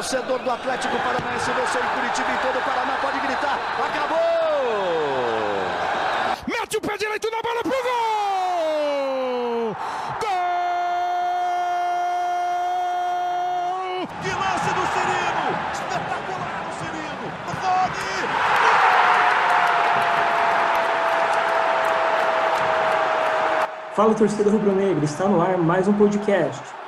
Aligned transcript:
torcedor 0.00 0.38
do 0.38 0.50
Atlético 0.50 0.96
Paranaense 0.96 1.50
venceu 1.52 1.82
em 1.82 1.88
Curitiba 1.88 2.32
e 2.32 2.38
todo 2.38 2.58
o 2.58 2.62
Paraná 2.62 2.96
pode 3.02 3.20
gritar. 3.20 3.58
Acabou! 3.86 4.16
Mete 6.46 6.78
o 6.78 6.80
pé 6.80 6.96
direito 6.96 7.30
na 7.30 7.42
bola 7.42 7.62
pro 7.62 7.70
gol! 7.70 8.16
Gol! 10.20 10.30
Que 14.22 14.30
lance 14.30 14.72
do 14.72 14.86
Cirino! 14.94 15.46
Espetacular 15.74 16.64
o 16.66 16.72
Cirino! 16.78 17.28
Rony! 17.60 18.16
Fala 23.94 24.14
torcida 24.14 24.50
rubro-negra, 24.50 25.04
está 25.04 25.26
no 25.26 25.42
ar 25.42 25.58
mais 25.58 25.86
um 25.86 25.92
podcast. 25.92 26.79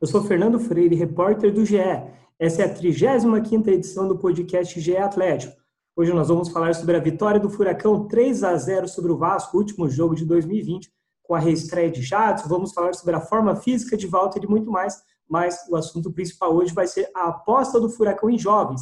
Eu 0.00 0.06
sou 0.06 0.22
Fernando 0.22 0.58
Freire, 0.58 0.94
repórter 0.94 1.52
do 1.52 1.62
GE. 1.62 1.76
Essa 2.38 2.62
é 2.62 2.64
a 2.64 2.74
35ª 2.74 3.68
edição 3.68 4.08
do 4.08 4.16
podcast 4.16 4.80
GE 4.80 4.96
Atlético. 4.96 5.54
Hoje 5.94 6.10
nós 6.14 6.28
vamos 6.28 6.48
falar 6.48 6.74
sobre 6.74 6.96
a 6.96 6.98
vitória 6.98 7.38
do 7.38 7.50
Furacão 7.50 8.08
3 8.08 8.42
a 8.44 8.56
0 8.56 8.88
sobre 8.88 9.12
o 9.12 9.18
Vasco, 9.18 9.58
último 9.58 9.90
jogo 9.90 10.14
de 10.14 10.24
2020, 10.24 10.90
com 11.22 11.34
a 11.34 11.38
reestreia 11.38 11.90
de 11.90 12.00
Jadson. 12.00 12.48
Vamos 12.48 12.72
falar 12.72 12.94
sobre 12.94 13.14
a 13.14 13.20
forma 13.20 13.54
física 13.56 13.94
de 13.94 14.06
Walter 14.06 14.42
e 14.42 14.46
muito 14.48 14.70
mais, 14.70 15.02
mas 15.28 15.66
o 15.68 15.76
assunto 15.76 16.10
principal 16.10 16.56
hoje 16.56 16.72
vai 16.72 16.86
ser 16.86 17.10
a 17.14 17.28
aposta 17.28 17.78
do 17.78 17.90
Furacão 17.90 18.30
em 18.30 18.38
jovens. 18.38 18.80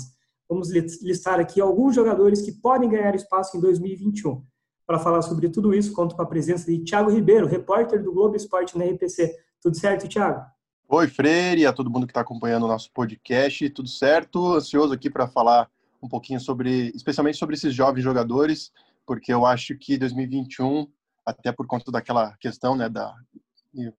Vamos 0.49 0.71
listar 0.71 1.41
aqui 1.41 1.61
alguns 1.61 1.97
jogadores 1.97 2.43
que 2.43 2.53
podem 2.53 2.89
ganhar 2.89 3.17
espaço 3.17 3.57
em 3.57 3.61
2021. 3.61 4.41
Para 4.87 5.01
falar 5.01 5.23
sobre 5.23 5.49
tudo 5.49 5.75
isso, 5.75 5.93
conto 5.93 6.15
com 6.15 6.23
a 6.23 6.27
presença 6.27 6.71
de 6.71 6.79
Thiago 6.85 7.11
Ribeiro, 7.11 7.49
repórter 7.49 8.01
do 8.01 8.13
Globo 8.13 8.37
Esporte 8.37 8.79
na 8.79 8.85
RPC. 8.85 9.35
Tudo 9.61 9.77
certo, 9.77 10.09
Thiago? 10.09 10.58
Oi, 10.91 11.07
Freire, 11.07 11.67
a 11.67 11.73
todo 11.73 11.91
mundo 11.91 12.07
que 12.07 12.13
está 12.13 12.23
acompanhando 12.23 12.63
o 12.63 12.67
nosso 12.67 12.91
podcast, 12.93 13.69
tudo 13.69 13.91
certo? 13.91 14.55
Ansioso 14.55 14.95
aqui 14.95 15.11
para 15.11 15.29
falar 15.29 15.71
um 16.03 16.09
pouquinho 16.09 16.41
sobre, 16.41 16.91
especialmente 16.95 17.37
sobre 17.37 17.57
esses 17.57 17.75
jovens 17.75 18.03
jogadores, 18.03 18.73
porque 19.05 19.31
eu 19.31 19.45
acho 19.45 19.77
que 19.77 19.99
2021, 19.99 20.91
até 21.27 21.53
por 21.53 21.67
conta 21.67 21.93
daquela 21.93 22.35
questão, 22.39 22.75
né, 22.75 22.89
da 22.89 23.15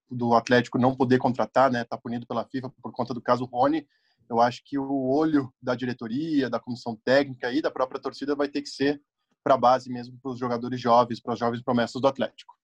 do 0.09 0.33
Atlético 0.33 0.79
não 0.79 0.95
poder 0.95 1.19
contratar, 1.19 1.71
né, 1.71 1.83
tá 1.83 1.95
punido 1.95 2.25
pela 2.25 2.43
FIFA 2.43 2.73
por 2.81 2.91
conta 2.91 3.13
do 3.13 3.21
caso 3.21 3.45
Rony, 3.45 3.87
eu 4.27 4.41
acho 4.41 4.63
que 4.65 4.79
o 4.79 5.09
olho 5.09 5.53
da 5.61 5.75
diretoria, 5.75 6.49
da 6.49 6.59
comissão 6.59 6.95
técnica 7.05 7.51
e 7.53 7.61
da 7.61 7.69
própria 7.69 8.01
torcida 8.01 8.35
vai 8.35 8.47
ter 8.47 8.63
que 8.63 8.69
ser 8.69 8.99
para 9.43 9.53
a 9.53 9.57
base 9.59 9.91
mesmo 9.91 10.17
para 10.19 10.31
os 10.31 10.39
jogadores 10.39 10.81
jovens, 10.81 11.19
para 11.19 11.33
os 11.33 11.39
jovens 11.39 11.61
promessas 11.61 12.01
do 12.01 12.07
Atlético. 12.07 12.58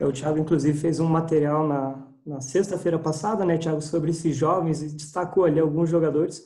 O 0.00 0.12
Thiago, 0.12 0.38
inclusive, 0.38 0.78
fez 0.78 1.00
um 1.00 1.06
material 1.06 1.66
na, 1.66 2.06
na 2.24 2.40
sexta-feira 2.40 2.98
passada, 2.98 3.44
né, 3.44 3.56
Thiago, 3.56 3.80
sobre 3.80 4.10
esses 4.10 4.36
jovens 4.36 4.82
e 4.82 4.94
destacou 4.94 5.44
ali 5.44 5.58
alguns 5.58 5.88
jogadores. 5.88 6.42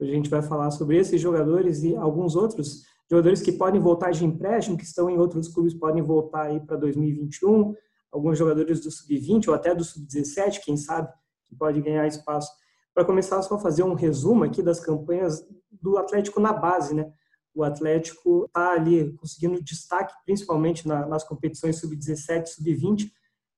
A 0.00 0.04
gente 0.04 0.30
vai 0.30 0.42
falar 0.42 0.70
sobre 0.70 0.96
esses 0.96 1.20
jogadores 1.20 1.82
e 1.82 1.94
alguns 1.94 2.34
outros 2.34 2.82
jogadores 3.10 3.42
que 3.42 3.52
podem 3.52 3.80
voltar 3.80 4.12
de 4.12 4.24
empréstimo, 4.24 4.76
que 4.76 4.84
estão 4.84 5.10
em 5.10 5.18
outros 5.18 5.48
clubes, 5.48 5.74
podem 5.74 6.02
voltar 6.02 6.42
aí 6.42 6.60
para 6.60 6.76
2021. 6.76 7.74
Alguns 8.10 8.38
jogadores 8.38 8.80
do 8.80 8.90
sub-20 8.90 9.48
ou 9.48 9.54
até 9.54 9.74
do 9.74 9.84
sub-17, 9.84 10.60
quem 10.64 10.76
sabe, 10.76 11.08
que 11.46 11.54
pode 11.54 11.80
ganhar 11.80 12.06
espaço. 12.06 12.50
Para 12.94 13.04
começar, 13.04 13.40
só 13.42 13.58
fazer 13.58 13.82
um 13.82 13.94
resumo 13.94 14.44
aqui 14.44 14.62
das 14.62 14.80
campanhas 14.80 15.44
do 15.70 15.96
Atlético 15.98 16.40
na 16.40 16.52
base, 16.52 16.94
né? 16.94 17.12
O 17.60 17.64
Atlético 17.64 18.46
está 18.46 18.72
ali 18.72 19.12
conseguindo 19.18 19.62
destaque, 19.62 20.14
principalmente 20.24 20.88
na, 20.88 21.04
nas 21.06 21.22
competições 21.22 21.78
sub-17 21.78 22.46
sub-20. 22.46 23.10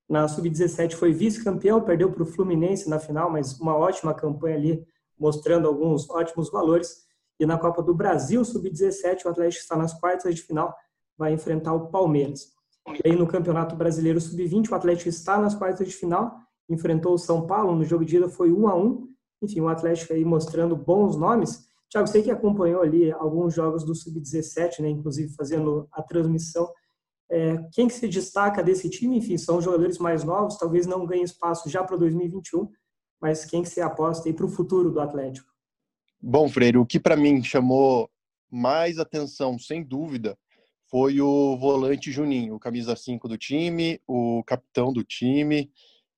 Na 0.09 0.27
sub-17 0.27 0.95
foi 0.95 1.13
vice-campeão, 1.13 1.81
perdeu 1.81 2.11
para 2.11 2.23
o 2.23 2.25
Fluminense 2.25 2.89
na 2.89 2.99
final, 2.99 3.29
mas 3.29 3.57
uma 3.61 3.77
ótima 3.77 4.13
campanha 4.13 4.57
ali, 4.57 4.85
mostrando 5.17 5.69
alguns 5.69 6.09
ótimos 6.09 6.51
valores. 6.51 7.05
E 7.39 7.45
na 7.45 7.57
Copa 7.57 7.81
do 7.81 7.93
Brasil 7.95 8.43
sub-17, 8.43 9.23
o 9.23 9.29
Atlético 9.29 9.61
está 9.63 9.77
nas 9.77 9.93
quartas 9.93 10.35
de 10.35 10.41
final, 10.41 10.75
vai 11.17 11.31
enfrentar 11.31 11.73
o 11.73 11.87
Palmeiras. 11.87 12.51
E 13.05 13.09
aí 13.09 13.15
no 13.15 13.25
Campeonato 13.25 13.73
Brasileiro 13.73 14.19
sub-20, 14.19 14.69
o 14.69 14.75
Atlético 14.75 15.07
está 15.07 15.37
nas 15.37 15.55
quartas 15.55 15.87
de 15.87 15.95
final, 15.95 16.35
enfrentou 16.69 17.13
o 17.13 17.17
São 17.17 17.47
Paulo, 17.47 17.73
no 17.73 17.85
jogo 17.85 18.03
de 18.03 18.17
ida 18.17 18.27
foi 18.27 18.51
1 18.51 18.67
a 18.67 18.75
1 18.75 19.13
enfim, 19.41 19.59
o 19.59 19.67
Atlético 19.67 20.13
aí 20.13 20.23
mostrando 20.23 20.75
bons 20.75 21.17
nomes. 21.17 21.67
Tiago, 21.93 22.07
você 22.07 22.23
que 22.23 22.31
acompanhou 22.31 22.81
ali 22.81 23.11
alguns 23.11 23.53
jogos 23.53 23.83
do 23.83 23.93
Sub-17, 23.93 24.79
né, 24.79 24.89
inclusive 24.89 25.31
fazendo 25.35 25.87
a 25.91 26.01
transmissão, 26.01 26.67
é, 27.29 27.57
quem 27.71 27.87
que 27.87 27.93
se 27.93 28.07
destaca 28.07 28.63
desse 28.63 28.89
time? 28.89 29.19
Enfim, 29.19 29.37
são 29.37 29.61
jogadores 29.61 29.99
mais 29.99 30.23
novos, 30.23 30.57
talvez 30.57 30.87
não 30.87 31.05
ganhem 31.05 31.23
espaço 31.23 31.69
já 31.69 31.83
para 31.83 31.95
2021, 31.95 32.67
mas 33.21 33.45
quem 33.45 33.61
que 33.61 33.69
você 33.69 33.79
aposta 33.79 34.27
aí 34.27 34.33
para 34.33 34.47
o 34.47 34.49
futuro 34.49 34.89
do 34.89 34.99
Atlético? 34.99 35.47
Bom, 36.19 36.49
Freire, 36.49 36.79
o 36.79 36.85
que 36.85 36.99
para 36.99 37.15
mim 37.15 37.43
chamou 37.43 38.09
mais 38.49 38.97
atenção, 38.97 39.59
sem 39.59 39.83
dúvida, 39.83 40.35
foi 40.89 41.21
o 41.21 41.55
volante 41.57 42.11
Juninho, 42.11 42.55
o 42.55 42.59
camisa 42.59 42.95
5 42.95 43.27
do 43.27 43.37
time, 43.37 44.01
o 44.07 44.43
capitão 44.47 44.91
do 44.91 45.03
time 45.03 45.71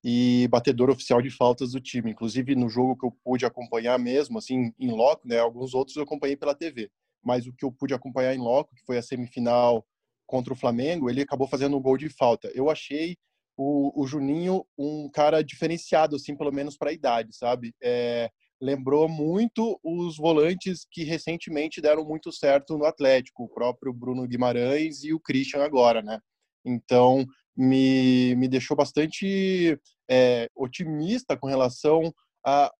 e 0.07 0.47
batedor 0.49 0.91
oficial 0.91 1.19
de 1.19 1.31
faltas 1.31 1.71
do 1.71 1.81
time. 1.81 2.11
Inclusive, 2.11 2.55
no 2.55 2.69
jogo 2.69 2.95
que 2.95 3.07
eu 3.07 3.11
pude 3.23 3.43
acompanhar 3.43 3.97
mesmo, 3.97 4.37
assim, 4.37 4.71
em 4.79 4.91
loco, 4.91 5.27
né? 5.27 5.39
Alguns 5.39 5.73
outros 5.73 5.97
eu 5.97 6.03
acompanhei 6.03 6.35
pela 6.35 6.53
TV. 6.53 6.91
Mas 7.23 7.47
o 7.47 7.53
que 7.53 7.65
eu 7.65 7.71
pude 7.71 7.91
acompanhar 7.91 8.35
em 8.35 8.37
loco, 8.37 8.75
que 8.75 8.85
foi 8.85 8.99
a 8.99 9.01
semifinal 9.01 9.83
contra 10.27 10.53
o 10.53 10.55
Flamengo, 10.55 11.09
ele 11.09 11.23
acabou 11.23 11.47
fazendo 11.47 11.75
um 11.75 11.81
gol 11.81 11.97
de 11.97 12.07
falta. 12.07 12.51
Eu 12.53 12.69
achei 12.69 13.17
o, 13.57 13.99
o 13.99 14.05
Juninho 14.05 14.63
um 14.77 15.09
cara 15.09 15.43
diferenciado, 15.43 16.17
assim, 16.17 16.35
pelo 16.35 16.51
menos 16.51 16.77
para 16.77 16.91
a 16.91 16.93
idade, 16.93 17.35
sabe? 17.35 17.73
É, 17.81 18.29
lembrou 18.61 19.09
muito 19.09 19.79
os 19.83 20.17
volantes 20.17 20.85
que 20.91 21.03
recentemente 21.03 21.81
deram 21.81 22.05
muito 22.05 22.31
certo 22.31 22.77
no 22.77 22.85
Atlético, 22.85 23.45
o 23.45 23.49
próprio 23.49 23.91
Bruno 23.91 24.27
Guimarães 24.27 25.03
e 25.03 25.15
o 25.15 25.19
Christian 25.19 25.63
agora, 25.63 26.03
né? 26.03 26.19
Então, 26.63 27.25
me, 27.55 28.35
me 28.35 28.47
deixou 28.47 28.75
bastante 28.75 29.79
é, 30.09 30.49
otimista 30.55 31.37
com 31.37 31.47
relação 31.47 32.13
à, 32.45 32.71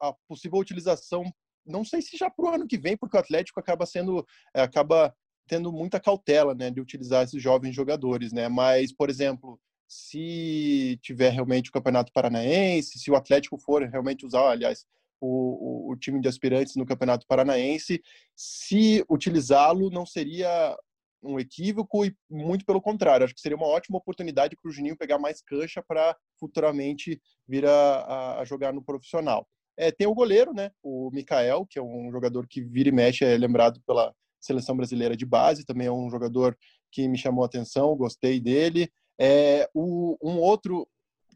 à, 0.00 0.14
possível 0.28 0.58
utilização, 0.58 1.24
não 1.64 1.84
sei 1.84 2.02
se 2.02 2.16
já 2.16 2.30
para 2.30 2.44
o 2.44 2.48
ano 2.48 2.66
que 2.66 2.78
vem, 2.78 2.96
porque 2.96 3.16
o 3.16 3.20
Atlético 3.20 3.60
acaba 3.60 3.86
sendo, 3.86 4.26
é, 4.54 4.62
acaba 4.62 5.14
tendo 5.46 5.72
muita 5.72 6.00
cautela, 6.00 6.54
né, 6.54 6.70
de 6.70 6.80
utilizar 6.80 7.24
esses 7.24 7.42
jovens 7.42 7.74
jogadores, 7.74 8.32
né, 8.32 8.48
mas, 8.48 8.92
por 8.92 9.10
exemplo, 9.10 9.60
se 9.88 10.98
tiver 11.02 11.30
realmente 11.30 11.68
o 11.68 11.72
Campeonato 11.72 12.12
Paranaense, 12.12 12.98
se 12.98 13.10
o 13.10 13.16
Atlético 13.16 13.58
for 13.58 13.82
realmente 13.82 14.24
usar, 14.24 14.50
aliás, 14.50 14.86
o, 15.20 15.90
o, 15.90 15.92
o 15.92 15.96
time 15.96 16.20
de 16.20 16.28
aspirantes 16.28 16.74
no 16.74 16.86
Campeonato 16.86 17.26
Paranaense, 17.26 18.02
se 18.34 19.04
utilizá-lo 19.08 19.90
não 19.90 20.04
seria 20.04 20.76
um 21.22 21.38
equívoco 21.38 22.04
e 22.04 22.16
muito 22.28 22.64
pelo 22.64 22.82
contrário. 22.82 23.24
Acho 23.24 23.34
que 23.34 23.40
seria 23.40 23.56
uma 23.56 23.66
ótima 23.66 23.98
oportunidade 23.98 24.56
para 24.56 24.68
o 24.68 24.72
Juninho 24.72 24.96
pegar 24.96 25.18
mais 25.18 25.40
cancha 25.40 25.82
para 25.82 26.16
futuramente 26.42 27.22
vir 27.46 27.64
a, 27.64 28.40
a, 28.40 28.44
jogar 28.44 28.72
no 28.72 28.82
profissional. 28.82 29.46
É, 29.76 29.92
tem 29.92 30.08
o 30.08 30.14
goleiro, 30.14 30.52
né? 30.52 30.72
O 30.82 31.08
Mikael, 31.12 31.64
que 31.64 31.78
é 31.78 31.82
um 31.82 32.10
jogador 32.10 32.48
que 32.48 32.60
vira 32.60 32.88
e 32.88 32.92
mexe, 32.92 33.24
é 33.24 33.38
lembrado 33.38 33.80
pela 33.86 34.12
seleção 34.40 34.76
brasileira 34.76 35.16
de 35.16 35.24
base, 35.24 35.64
também 35.64 35.86
é 35.86 35.92
um 35.92 36.10
jogador 36.10 36.58
que 36.90 37.06
me 37.06 37.16
chamou 37.16 37.44
a 37.44 37.46
atenção, 37.46 37.96
gostei 37.96 38.40
dele. 38.40 38.90
É, 39.20 39.70
o, 39.72 40.18
um 40.20 40.38
outro 40.38 40.86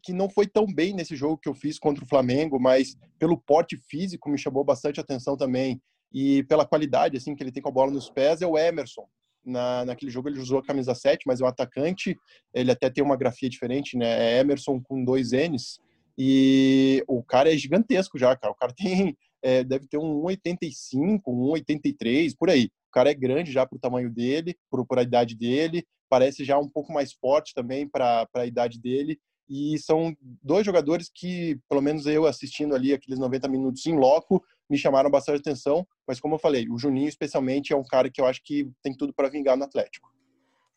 que 0.02 0.12
não 0.12 0.28
foi 0.28 0.46
tão 0.46 0.66
bem 0.66 0.92
nesse 0.92 1.14
jogo 1.14 1.38
que 1.38 1.48
eu 1.48 1.54
fiz 1.54 1.78
contra 1.78 2.04
o 2.04 2.08
Flamengo, 2.08 2.58
mas 2.58 2.96
pelo 3.18 3.38
porte 3.38 3.76
físico 3.76 4.28
me 4.28 4.38
chamou 4.38 4.64
bastante 4.64 4.98
atenção 4.98 5.36
também 5.36 5.80
e 6.12 6.42
pela 6.44 6.66
qualidade 6.66 7.16
assim 7.16 7.34
que 7.34 7.42
ele 7.42 7.52
tem 7.52 7.62
com 7.62 7.68
a 7.68 7.72
bola 7.72 7.90
nos 7.90 8.10
pés 8.10 8.42
é 8.42 8.46
o 8.46 8.58
Emerson, 8.58 9.06
na, 9.46 9.84
naquele 9.84 10.10
jogo 10.10 10.28
ele 10.28 10.40
usou 10.40 10.58
a 10.58 10.64
camisa 10.64 10.94
7, 10.94 11.22
mas 11.26 11.40
é 11.40 11.44
um 11.44 11.48
atacante, 11.48 12.18
ele 12.52 12.70
até 12.70 12.90
tem 12.90 13.02
uma 13.02 13.16
grafia 13.16 13.48
diferente, 13.48 13.96
né? 13.96 14.34
É 14.34 14.40
Emerson 14.40 14.80
com 14.80 15.04
dois 15.04 15.30
N's. 15.30 15.78
E 16.18 17.04
o 17.06 17.22
cara 17.22 17.52
é 17.52 17.56
gigantesco 17.56 18.18
já, 18.18 18.34
cara. 18.36 18.52
O 18.52 18.56
cara 18.56 18.72
tem, 18.76 19.16
é, 19.42 19.62
deve 19.62 19.86
ter 19.86 19.98
um 19.98 20.22
1,85, 20.22 21.20
um 21.26 21.52
1,83, 21.52 22.34
por 22.38 22.50
aí. 22.50 22.64
O 22.88 22.92
cara 22.92 23.10
é 23.10 23.14
grande 23.14 23.52
já 23.52 23.66
para 23.66 23.76
o 23.76 23.80
tamanho 23.80 24.10
dele, 24.10 24.56
para 24.88 25.00
a 25.00 25.04
idade 25.04 25.36
dele. 25.36 25.86
Parece 26.08 26.44
já 26.44 26.58
um 26.58 26.68
pouco 26.68 26.92
mais 26.92 27.12
forte 27.12 27.52
também 27.54 27.86
para 27.86 28.26
a 28.34 28.46
idade 28.46 28.80
dele. 28.80 29.18
E 29.48 29.78
são 29.78 30.16
dois 30.42 30.66
jogadores 30.66 31.10
que, 31.12 31.58
pelo 31.68 31.80
menos 31.80 32.06
eu 32.06 32.26
assistindo 32.26 32.74
ali 32.74 32.92
aqueles 32.92 33.18
90 33.18 33.46
minutos 33.48 33.86
em 33.86 33.96
loco, 33.96 34.42
me 34.68 34.76
chamaram 34.76 35.10
bastante 35.10 35.40
atenção, 35.40 35.86
mas 36.06 36.20
como 36.20 36.34
eu 36.34 36.38
falei, 36.38 36.68
o 36.68 36.78
Juninho 36.78 37.08
especialmente 37.08 37.72
é 37.72 37.76
um 37.76 37.84
cara 37.84 38.10
que 38.10 38.20
eu 38.20 38.26
acho 38.26 38.42
que 38.44 38.70
tem 38.82 38.94
tudo 38.94 39.12
para 39.12 39.28
vingar 39.28 39.56
no 39.56 39.64
Atlético. 39.64 40.10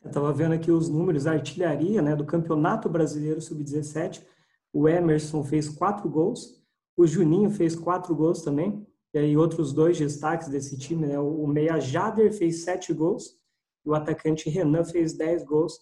Eu 0.01 0.07
estava 0.09 0.31
vendo 0.31 0.53
aqui 0.53 0.71
os 0.71 0.87
números, 0.87 1.27
artilharia 1.27 2.01
né, 2.01 2.15
do 2.15 2.25
Campeonato 2.25 2.87
Brasileiro 2.87 3.41
Sub-17. 3.41 4.23
O 4.71 4.87
Emerson 4.87 5.43
fez 5.43 5.67
quatro 5.67 6.09
gols, 6.09 6.63
o 6.95 7.05
Juninho 7.05 7.49
fez 7.49 7.75
quatro 7.75 8.15
gols 8.15 8.41
também, 8.41 8.85
e 9.13 9.17
aí 9.17 9.35
outros 9.35 9.73
dois 9.73 9.97
destaques 9.97 10.47
desse 10.47 10.77
time, 10.77 11.07
né, 11.07 11.19
o 11.19 11.45
Meia 11.47 11.79
Jader 11.79 12.31
fez 12.31 12.63
sete 12.63 12.93
gols, 12.93 13.39
e 13.85 13.89
o 13.89 13.95
atacante 13.95 14.49
Renan 14.49 14.83
fez 14.83 15.13
dez 15.13 15.43
gols. 15.43 15.79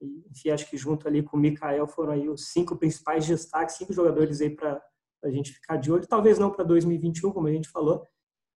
enfim, 0.00 0.50
acho 0.50 0.68
que 0.68 0.76
junto 0.76 1.08
ali 1.08 1.22
com 1.22 1.36
o 1.36 1.40
Mikael 1.40 1.86
foram 1.88 2.12
aí 2.12 2.28
os 2.28 2.52
cinco 2.52 2.76
principais 2.76 3.26
destaques, 3.26 3.76
cinco 3.76 3.92
jogadores 3.92 4.40
aí 4.40 4.50
para 4.50 4.80
a 5.26 5.30
gente 5.30 5.52
ficar 5.52 5.76
de 5.76 5.90
olho. 5.90 6.06
Talvez 6.06 6.38
não 6.38 6.50
para 6.50 6.64
2021, 6.64 7.32
como 7.32 7.48
a 7.48 7.52
gente 7.52 7.68
falou, 7.68 8.04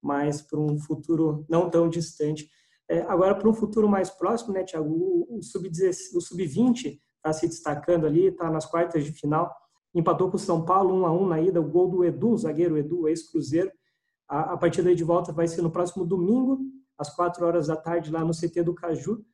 mas 0.02 0.42
para 0.42 0.58
um 0.58 0.78
futuro 0.78 1.44
não 1.48 1.68
tão 1.68 1.88
distante. 1.88 2.48
É, 2.88 3.02
agora, 3.02 3.34
para 3.34 3.48
um 3.48 3.54
futuro 3.54 3.88
mais 3.88 4.10
próximo, 4.10 4.52
né, 4.52 4.64
Tiago, 4.64 4.90
o, 4.90 5.38
o 5.38 5.42
Sub-20 5.42 6.98
está 7.16 7.32
se 7.32 7.46
destacando 7.46 8.06
ali, 8.06 8.26
está 8.26 8.50
nas 8.50 8.66
quartas 8.66 9.04
de 9.04 9.12
final, 9.12 9.54
empatou 9.94 10.30
com 10.30 10.36
o 10.36 10.40
São 10.40 10.64
Paulo 10.64 10.94
1 11.02 11.06
a 11.06 11.12
1 11.12 11.26
na 11.28 11.40
ida, 11.40 11.60
o 11.60 11.68
gol 11.68 11.88
do 11.88 12.04
Edu, 12.04 12.36
zagueiro 12.36 12.76
Edu, 12.76 13.06
ex-Cruzeiro. 13.08 13.70
A, 14.28 14.54
a 14.54 14.56
partida 14.56 14.94
de 14.94 15.04
volta 15.04 15.32
vai 15.32 15.46
ser 15.46 15.62
no 15.62 15.70
próximo 15.70 16.04
domingo, 16.04 16.58
às 16.98 17.14
4 17.14 17.44
horas 17.44 17.66
da 17.68 17.76
tarde, 17.76 18.10
lá 18.10 18.24
no 18.24 18.32
CT 18.32 18.62
do 18.62 18.74
Caju. 18.74 19.24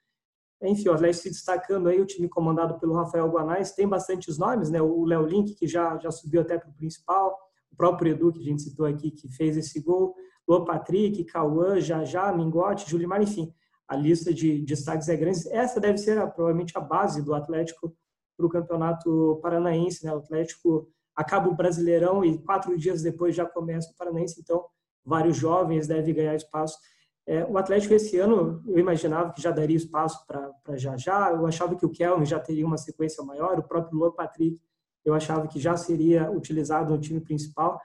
Enfim, 0.63 0.89
o 0.89 0.95
Atlético 0.95 1.25
se 1.25 1.31
destacando 1.31 1.89
aí, 1.89 2.01
o 2.01 2.07
time 2.07 2.29
comandado 2.29 2.79
pelo 2.79 2.95
Rafael 2.95 3.29
Guanais, 3.29 3.73
tem 3.73 3.87
bastantes 3.87 4.39
nomes, 4.39 4.71
né? 4.71 4.81
O 4.81 5.05
Léo 5.05 5.27
Link, 5.27 5.55
que 5.55 5.67
já, 5.67 5.99
já 5.99 6.11
subiu 6.11 6.41
até 6.41 6.59
para 6.59 6.71
o 6.71 6.75
principal, 6.75 7.37
o 7.71 7.77
próprio 7.77 8.13
Edu, 8.13 8.33
que 8.33 8.41
a 8.41 8.43
gente 8.43 8.63
citou 8.63 8.87
aqui, 8.87 9.11
que 9.11 9.29
fez 9.29 9.57
esse 9.57 9.81
gol, 9.81 10.15
Luan 10.49 10.65
Patrick, 10.65 11.25
Cauã, 11.25 11.79
Jajá, 11.81 12.33
Mingote, 12.33 12.89
Julimar, 12.89 13.23
enfim, 13.23 13.53
a 13.87 13.97
lista 13.97 14.33
de 14.33 14.65
destaques 14.65 15.09
é 15.09 15.17
grande. 15.17 15.49
Essa 15.51 15.79
deve 15.79 15.99
ser 15.99 16.17
provavelmente 16.33 16.77
a 16.77 16.81
base 16.81 17.23
do 17.23 17.35
Atlético 17.35 17.95
para 18.37 18.47
o 18.47 18.49
Campeonato 18.49 19.39
Paranaense, 19.43 20.05
né? 20.05 20.13
O 20.13 20.19
Atlético 20.19 20.89
acaba 21.15 21.49
o 21.49 21.55
Brasileirão 21.55 22.25
e 22.25 22.39
quatro 22.39 22.77
dias 22.77 23.03
depois 23.03 23.35
já 23.35 23.47
começa 23.47 23.91
o 23.91 23.97
Paranaense, 23.97 24.41
então 24.41 24.65
vários 25.05 25.37
jovens 25.37 25.87
devem 25.87 26.15
ganhar 26.15 26.35
espaço. 26.35 26.79
É, 27.27 27.45
o 27.45 27.59
Atlético 27.59 27.93
esse 27.95 28.17
ano, 28.19 28.63
eu 28.67 28.79
imaginava 28.79 29.33
que 29.33 29.43
já 29.43 29.51
daria 29.51 29.77
espaço 29.77 30.25
para 30.27 30.77
Jajá, 30.77 31.33
eu 31.33 31.45
achava 31.47 31.75
que 31.75 31.85
o 31.85 31.91
Kelvin 31.91 32.25
já 32.25 32.39
teria 32.39 32.65
uma 32.65 32.79
sequência 32.79 33.23
maior, 33.25 33.59
o 33.59 33.65
próprio 33.65 33.99
Luan 33.99 34.13
Patrick, 34.13 34.61
eu 35.05 35.13
achava 35.13 35.49
que 35.49 35.59
já 35.59 35.77
seria 35.77 36.31
utilizado 36.31 36.93
no 36.93 37.01
time 37.01 37.21
principal. 37.21 37.81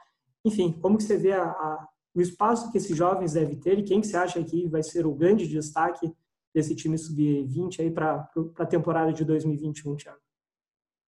Enfim, 0.45 0.71
como 0.71 0.97
que 0.97 1.03
você 1.03 1.17
vê 1.17 1.33
a, 1.33 1.43
a 1.43 1.87
o 2.13 2.21
espaço 2.21 2.71
que 2.71 2.77
esses 2.77 2.95
jovens 2.95 3.33
devem 3.33 3.55
ter 3.57 3.79
e 3.79 3.83
quem 3.83 4.01
que 4.01 4.07
você 4.07 4.17
acha 4.17 4.43
que 4.43 4.67
vai 4.67 4.83
ser 4.83 5.05
o 5.05 5.15
grande 5.15 5.47
destaque 5.47 6.13
desse 6.53 6.75
time 6.75 6.97
sub-20 6.97 7.79
aí 7.79 7.89
para 7.89 8.29
a 8.57 8.65
temporada 8.65 9.13
de 9.13 9.23
2021, 9.23 9.95
Thiago? 9.95 10.19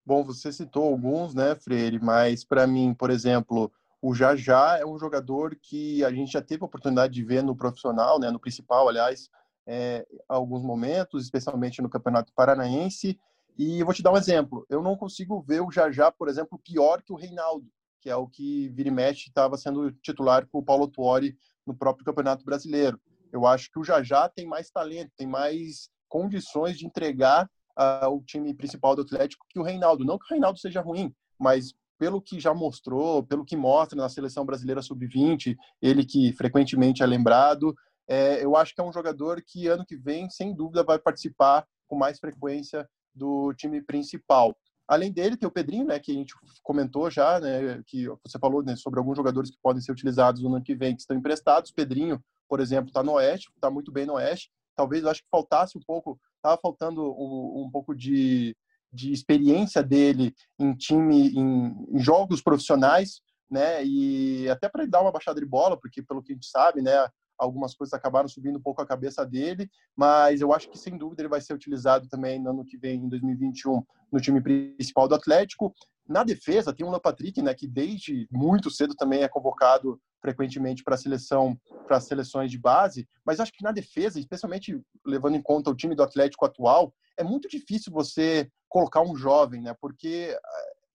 Bom, 0.06 0.24
você 0.24 0.52
citou 0.52 0.84
alguns, 0.84 1.34
né, 1.34 1.56
Freire, 1.56 2.00
mas 2.02 2.44
para 2.44 2.66
mim, 2.66 2.94
por 2.94 3.10
exemplo, 3.10 3.72
o 4.04 4.14
Jajá 4.14 4.78
é 4.80 4.86
um 4.86 5.00
jogador 5.00 5.56
que 5.62 6.04
a 6.04 6.12
gente 6.12 6.34
já 6.34 6.42
teve 6.42 6.64
a 6.64 6.66
oportunidade 6.66 7.14
de 7.14 7.24
ver 7.24 7.42
no 7.42 7.56
profissional, 7.56 8.20
né, 8.20 8.30
no 8.30 8.40
principal, 8.40 8.90
aliás, 8.90 9.30
é, 9.66 10.06
alguns 10.28 10.62
momentos, 10.62 11.24
especialmente 11.24 11.82
no 11.82 11.90
Campeonato 11.90 12.34
Paranaense. 12.36 13.18
E 13.58 13.80
eu 13.80 13.86
vou 13.86 13.96
te 13.96 14.04
dar 14.04 14.12
um 14.12 14.18
exemplo. 14.18 14.66
Eu 14.70 14.82
não 14.82 14.98
consigo 14.98 15.42
ver 15.42 15.62
o 15.62 15.72
Jajá, 15.72 16.12
por 16.12 16.28
exemplo, 16.28 16.60
pior 16.60 17.02
que 17.02 17.14
o 17.14 17.16
Reinaldo 17.16 17.66
que 18.04 18.10
é 18.10 18.16
o 18.18 18.28
que 18.28 18.68
vira 18.68 18.90
e 18.90 18.92
mexe 18.92 19.30
estava 19.30 19.56
sendo 19.56 19.90
titular 19.94 20.46
com 20.48 20.60
o 20.60 20.64
Paulo 20.64 20.90
Tuori 20.90 21.38
no 21.66 21.74
próprio 21.74 22.04
Campeonato 22.04 22.44
Brasileiro. 22.44 23.00
Eu 23.32 23.48
acho 23.48 23.72
que 23.72 23.80
o 23.80 23.84
Jajá 23.84 24.28
tem 24.28 24.46
mais 24.46 24.70
talento, 24.70 25.14
tem 25.16 25.26
mais 25.26 25.90
condições 26.10 26.78
de 26.78 26.86
entregar 26.86 27.50
uh, 27.80 28.10
o 28.10 28.22
time 28.22 28.54
principal 28.54 28.94
do 28.94 29.04
Atlético 29.04 29.46
que 29.48 29.58
o 29.58 29.64
Reinaldo. 29.64 30.04
Não 30.04 30.20
que 30.20 30.26
o 30.26 30.30
Reinaldo 30.30 30.60
seja 30.60 30.82
ruim, 30.82 31.16
mas 31.40 31.74
pelo 31.98 32.22
que 32.22 32.40
já 32.40 32.54
mostrou, 32.54 33.24
pelo 33.24 33.46
que 33.46 33.56
mostra 33.56 33.98
na 33.98 34.10
seleção 34.10 34.46
brasileira 34.46 34.82
sub-20, 34.82 35.56
ele 35.82 36.06
que 36.06 36.34
frequentemente 36.34 37.04
é 37.04 37.06
lembrado, 37.06 37.76
é, 38.08 38.44
eu 38.44 38.56
acho 38.56 38.74
que 38.74 38.82
é 38.82 38.84
um 38.84 38.92
jogador 38.92 39.42
que 39.42 39.68
ano 39.68 39.86
que 39.86 39.96
vem, 39.96 40.30
sem 40.30 40.54
dúvida, 40.54 40.84
vai 40.84 41.00
participar 41.00 41.66
com 41.88 41.96
mais 41.96 42.20
frequência 42.20 42.88
do 43.14 43.54
time 43.54 43.82
principal. 43.82 44.56
Além 44.88 45.12
dele, 45.12 45.38
tem 45.38 45.48
o 45.48 45.52
Pedrinho, 45.52 45.86
né, 45.86 46.00
que 46.00 46.12
a 46.12 46.16
gente 46.16 46.34
comentou 46.62 47.10
já, 47.10 47.40
né, 47.40 47.82
que 47.86 48.08
você 48.24 48.38
falou 48.38 48.62
né, 48.62 48.76
sobre 48.76 49.00
alguns 49.00 49.16
jogadores 49.16 49.50
que 49.50 49.58
podem 49.62 49.82
ser 49.82 49.92
utilizados 49.92 50.42
no 50.42 50.50
ano 50.54 50.64
que 50.64 50.76
vem, 50.76 50.96
que 50.96 51.02
estão 51.02 51.16
emprestados. 51.16 51.72
Pedrinho, 51.72 52.22
por 52.50 52.60
exemplo, 52.60 52.90
está 52.90 53.02
no 53.02 53.14
Oeste, 53.14 53.50
está 53.56 53.72
muito 53.72 53.92
bem 53.92 54.06
no 54.06 54.14
Oeste. 54.14 54.52
Talvez 54.76 55.04
eu 55.04 55.10
acho 55.10 55.22
que 55.22 55.30
faltasse 55.30 55.78
um 55.78 55.82
pouco, 55.82 56.20
estava 56.36 56.60
faltando 56.62 57.02
um, 57.02 57.64
um, 57.64 57.70
pouco 57.72 57.96
de, 57.96 58.56
de 58.94 59.12
experiência 59.12 59.82
dele 59.82 60.34
em 60.60 60.74
time, 60.76 61.30
em, 61.30 61.76
em 61.92 62.00
jogos 62.00 62.42
profissionais, 62.42 63.22
né, 63.50 63.84
e 63.84 64.48
até 64.50 64.70
para 64.70 64.84
ele 64.84 64.92
dar 64.92 65.02
uma 65.02 65.12
baixada 65.12 65.40
de 65.40 65.46
bola, 65.46 65.80
porque 65.80 66.02
pelo 66.02 66.22
que 66.22 66.32
a 66.32 66.36
gente 66.36 66.48
sabe, 66.48 66.82
né, 66.82 67.08
algumas 67.38 67.76
coisas 67.76 67.94
acabaram 67.94 68.28
subindo 68.28 68.58
um 68.58 68.62
pouco 68.62 68.82
a 68.82 68.86
cabeça 68.86 69.26
dele, 69.26 69.70
mas 69.96 70.42
eu 70.42 70.54
acho 70.54 70.70
que 70.70 70.78
sem 70.78 70.98
dúvida 70.98 71.22
ele 71.22 71.30
vai 71.30 71.42
ser 71.42 71.54
utilizado 71.54 72.08
também 72.08 72.40
no 72.40 72.52
ano 72.52 72.66
que 72.66 72.78
vem, 72.78 73.00
em 73.00 73.10
2021, 73.10 73.84
no 74.12 74.22
time 74.22 74.42
principal 74.42 75.08
do 75.08 75.16
Atlético. 75.16 75.74
Na 76.08 76.24
defesa, 76.24 76.74
tem 76.74 76.86
o 76.86 77.00
Patrick, 77.00 77.42
né, 77.42 77.54
que 77.54 77.68
desde 77.68 78.28
muito 78.32 78.70
cedo 78.70 78.94
também 78.96 79.24
é 79.24 79.28
convocado 79.30 80.00
frequentemente 80.22 80.84
para 80.84 80.98
seleção, 80.98 81.60
para 81.88 82.00
seleções 82.00 82.52
de 82.52 82.58
base, 82.58 83.08
mas 83.26 83.40
acho 83.40 83.52
que 83.52 83.64
na 83.64 83.72
defesa, 83.72 84.20
especialmente 84.20 84.82
levando 85.06 85.36
em 85.36 85.42
conta 85.42 85.70
o 85.70 85.76
time 85.76 85.96
do 85.96 86.04
Atlético 86.04 86.46
atual, 86.46 86.94
é 87.18 87.24
muito 87.24 87.48
difícil 87.48 87.92
você 87.92 88.50
colocar 88.70 89.02
um 89.02 89.16
jovem, 89.16 89.62
né? 89.62 89.76
Porque 89.80 90.38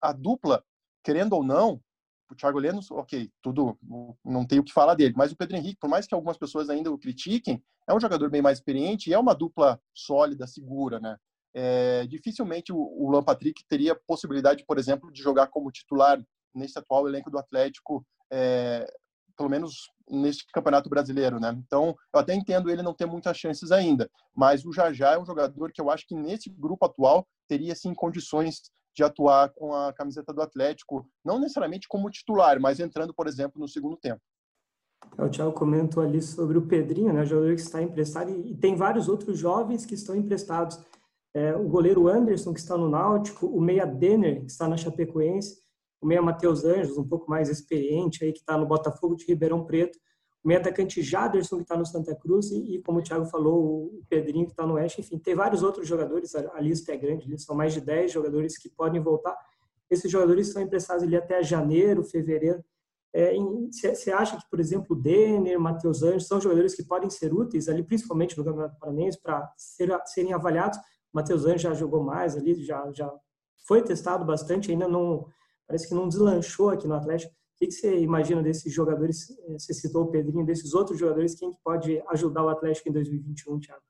a 0.00 0.12
dupla, 0.12 0.64
querendo 1.02 1.34
ou 1.34 1.44
não, 1.44 1.80
o 2.30 2.34
Thiago 2.34 2.58
Lemos, 2.58 2.90
ok, 2.90 3.30
tudo, 3.40 3.78
não 4.24 4.46
tenho 4.46 4.62
o 4.62 4.64
que 4.64 4.72
falar 4.72 4.94
dele, 4.94 5.14
mas 5.16 5.32
o 5.32 5.36
Pedro 5.36 5.56
Henrique, 5.56 5.78
por 5.80 5.88
mais 5.88 6.06
que 6.06 6.14
algumas 6.14 6.36
pessoas 6.36 6.68
ainda 6.68 6.90
o 6.90 6.98
critiquem, 6.98 7.62
é 7.88 7.94
um 7.94 8.00
jogador 8.00 8.28
bem 8.30 8.42
mais 8.42 8.58
experiente 8.58 9.08
e 9.08 9.14
é 9.14 9.18
uma 9.18 9.34
dupla 9.34 9.80
sólida, 9.94 10.46
segura, 10.46 11.00
né? 11.00 11.16
É, 11.54 12.06
dificilmente 12.06 12.72
o, 12.72 12.78
o 12.78 13.10
Luan 13.10 13.22
Patrick 13.22 13.64
teria 13.68 13.94
possibilidade, 13.94 14.64
por 14.66 14.78
exemplo, 14.78 15.10
de 15.10 15.22
jogar 15.22 15.48
como 15.48 15.70
titular 15.70 16.22
nesse 16.54 16.78
atual 16.78 17.08
elenco 17.08 17.30
do 17.30 17.38
Atlético, 17.38 18.04
é, 18.30 18.86
pelo 19.36 19.48
menos 19.48 19.90
neste 20.10 20.44
campeonato 20.52 20.88
brasileiro, 20.90 21.38
né? 21.38 21.56
Então, 21.66 21.94
eu 22.12 22.20
até 22.20 22.34
entendo 22.34 22.70
ele 22.70 22.82
não 22.82 22.94
ter 22.94 23.06
muitas 23.06 23.36
chances 23.36 23.70
ainda, 23.70 24.10
mas 24.34 24.64
o 24.64 24.72
Jajá 24.72 25.12
é 25.12 25.18
um 25.18 25.26
jogador 25.26 25.72
que 25.72 25.80
eu 25.80 25.90
acho 25.90 26.06
que 26.06 26.14
nesse 26.14 26.50
grupo 26.50 26.84
atual 26.84 27.26
teria 27.46 27.74
sim 27.74 27.94
condições 27.94 28.62
de 28.94 29.04
atuar 29.04 29.50
com 29.50 29.74
a 29.74 29.92
camiseta 29.92 30.32
do 30.32 30.42
Atlético, 30.42 31.08
não 31.24 31.38
necessariamente 31.38 31.86
como 31.86 32.10
titular, 32.10 32.58
mas 32.60 32.80
entrando, 32.80 33.14
por 33.14 33.28
exemplo, 33.28 33.60
no 33.60 33.68
segundo 33.68 33.96
tempo. 33.96 34.20
É, 35.16 35.24
o 35.24 35.30
Thiago 35.30 35.52
comentou 35.52 36.02
ali 36.02 36.20
sobre 36.20 36.58
o 36.58 36.66
Pedrinho, 36.66 37.12
né, 37.12 37.24
jogador 37.24 37.54
que 37.54 37.60
está 37.60 37.80
emprestado, 37.80 38.30
e, 38.30 38.56
tem 38.56 38.74
vários 38.74 39.08
outros 39.08 39.38
jovens 39.38 39.86
que 39.86 39.94
estão 39.94 40.16
emprestados. 40.16 40.80
É, 41.34 41.54
o 41.54 41.68
goleiro 41.68 42.08
Anderson, 42.08 42.52
que 42.52 42.60
está 42.60 42.76
no 42.76 42.88
Náutico, 42.88 43.46
o 43.46 43.60
meia 43.60 43.84
Denner, 43.84 44.44
que 44.44 44.50
está 44.50 44.66
na 44.66 44.76
Chapecoense, 44.76 45.62
o 46.00 46.06
meia 46.06 46.22
Matheus 46.22 46.64
Anjos, 46.64 46.96
um 46.96 47.06
pouco 47.06 47.28
mais 47.28 47.48
experiente, 47.48 48.24
aí, 48.24 48.32
que 48.32 48.38
está 48.38 48.56
no 48.56 48.66
Botafogo 48.66 49.14
de 49.14 49.24
Ribeirão 49.26 49.64
Preto, 49.64 49.98
o 50.42 50.48
meio 50.48 50.60
atacante 50.60 51.02
Jaderson, 51.02 51.56
que 51.56 51.62
está 51.62 51.76
no 51.76 51.84
Santa 51.84 52.14
Cruz, 52.14 52.50
e, 52.50 52.76
e, 52.76 52.82
como 52.82 53.00
o 53.00 53.02
Thiago 53.02 53.26
falou, 53.26 53.86
o 53.86 54.02
Pedrinho, 54.08 54.46
que 54.46 54.52
está 54.52 54.66
no 54.66 54.74
Oeste. 54.74 55.00
Enfim, 55.00 55.18
tem 55.18 55.34
vários 55.34 55.62
outros 55.62 55.86
jogadores, 55.86 56.34
a, 56.34 56.52
a 56.54 56.60
lista 56.60 56.92
é 56.92 56.96
grande, 56.96 57.38
são 57.40 57.56
mais 57.56 57.74
de 57.74 57.80
10 57.80 58.12
jogadores 58.12 58.56
que 58.56 58.68
podem 58.68 59.00
voltar. 59.00 59.36
Esses 59.90 60.10
jogadores 60.10 60.52
são 60.52 60.62
emprestados 60.62 61.02
ali 61.02 61.16
até 61.16 61.42
janeiro, 61.42 62.04
fevereiro. 62.04 62.62
Você 63.70 64.10
é, 64.10 64.12
acha 64.12 64.36
que, 64.36 64.48
por 64.50 64.60
exemplo, 64.60 64.94
o 64.96 65.00
Denner, 65.00 65.58
Matheus 65.58 66.02
Anjos, 66.02 66.28
são 66.28 66.40
jogadores 66.40 66.74
que 66.74 66.84
podem 66.84 67.10
ser 67.10 67.32
úteis 67.32 67.68
ali, 67.68 67.82
principalmente 67.82 68.36
no 68.36 68.44
Campeonato 68.44 68.78
Paranense, 68.78 69.20
para 69.20 69.50
ser, 69.56 69.90
serem 70.06 70.34
avaliados? 70.34 70.78
Matheus 71.18 71.44
Anjos 71.44 71.62
já 71.62 71.74
jogou 71.74 72.02
mais 72.02 72.36
ali, 72.36 72.54
já, 72.62 72.90
já 72.92 73.12
foi 73.66 73.82
testado 73.82 74.24
bastante, 74.24 74.70
ainda 74.70 74.86
não, 74.86 75.26
parece 75.66 75.88
que 75.88 75.94
não 75.94 76.08
deslanchou 76.08 76.70
aqui 76.70 76.86
no 76.86 76.94
Atlético. 76.94 77.32
O 77.32 77.58
que 77.58 77.72
você 77.72 77.98
imagina 77.98 78.40
desses 78.40 78.72
jogadores? 78.72 79.30
Eh, 79.30 79.58
você 79.58 79.74
citou 79.74 80.04
o 80.04 80.10
Pedrinho, 80.12 80.46
desses 80.46 80.74
outros 80.74 80.96
jogadores, 80.96 81.34
quem 81.34 81.52
pode 81.64 82.00
ajudar 82.10 82.44
o 82.44 82.48
Atlético 82.48 82.88
em 82.88 82.92
2021, 82.92 83.58
Thiago? 83.58 83.82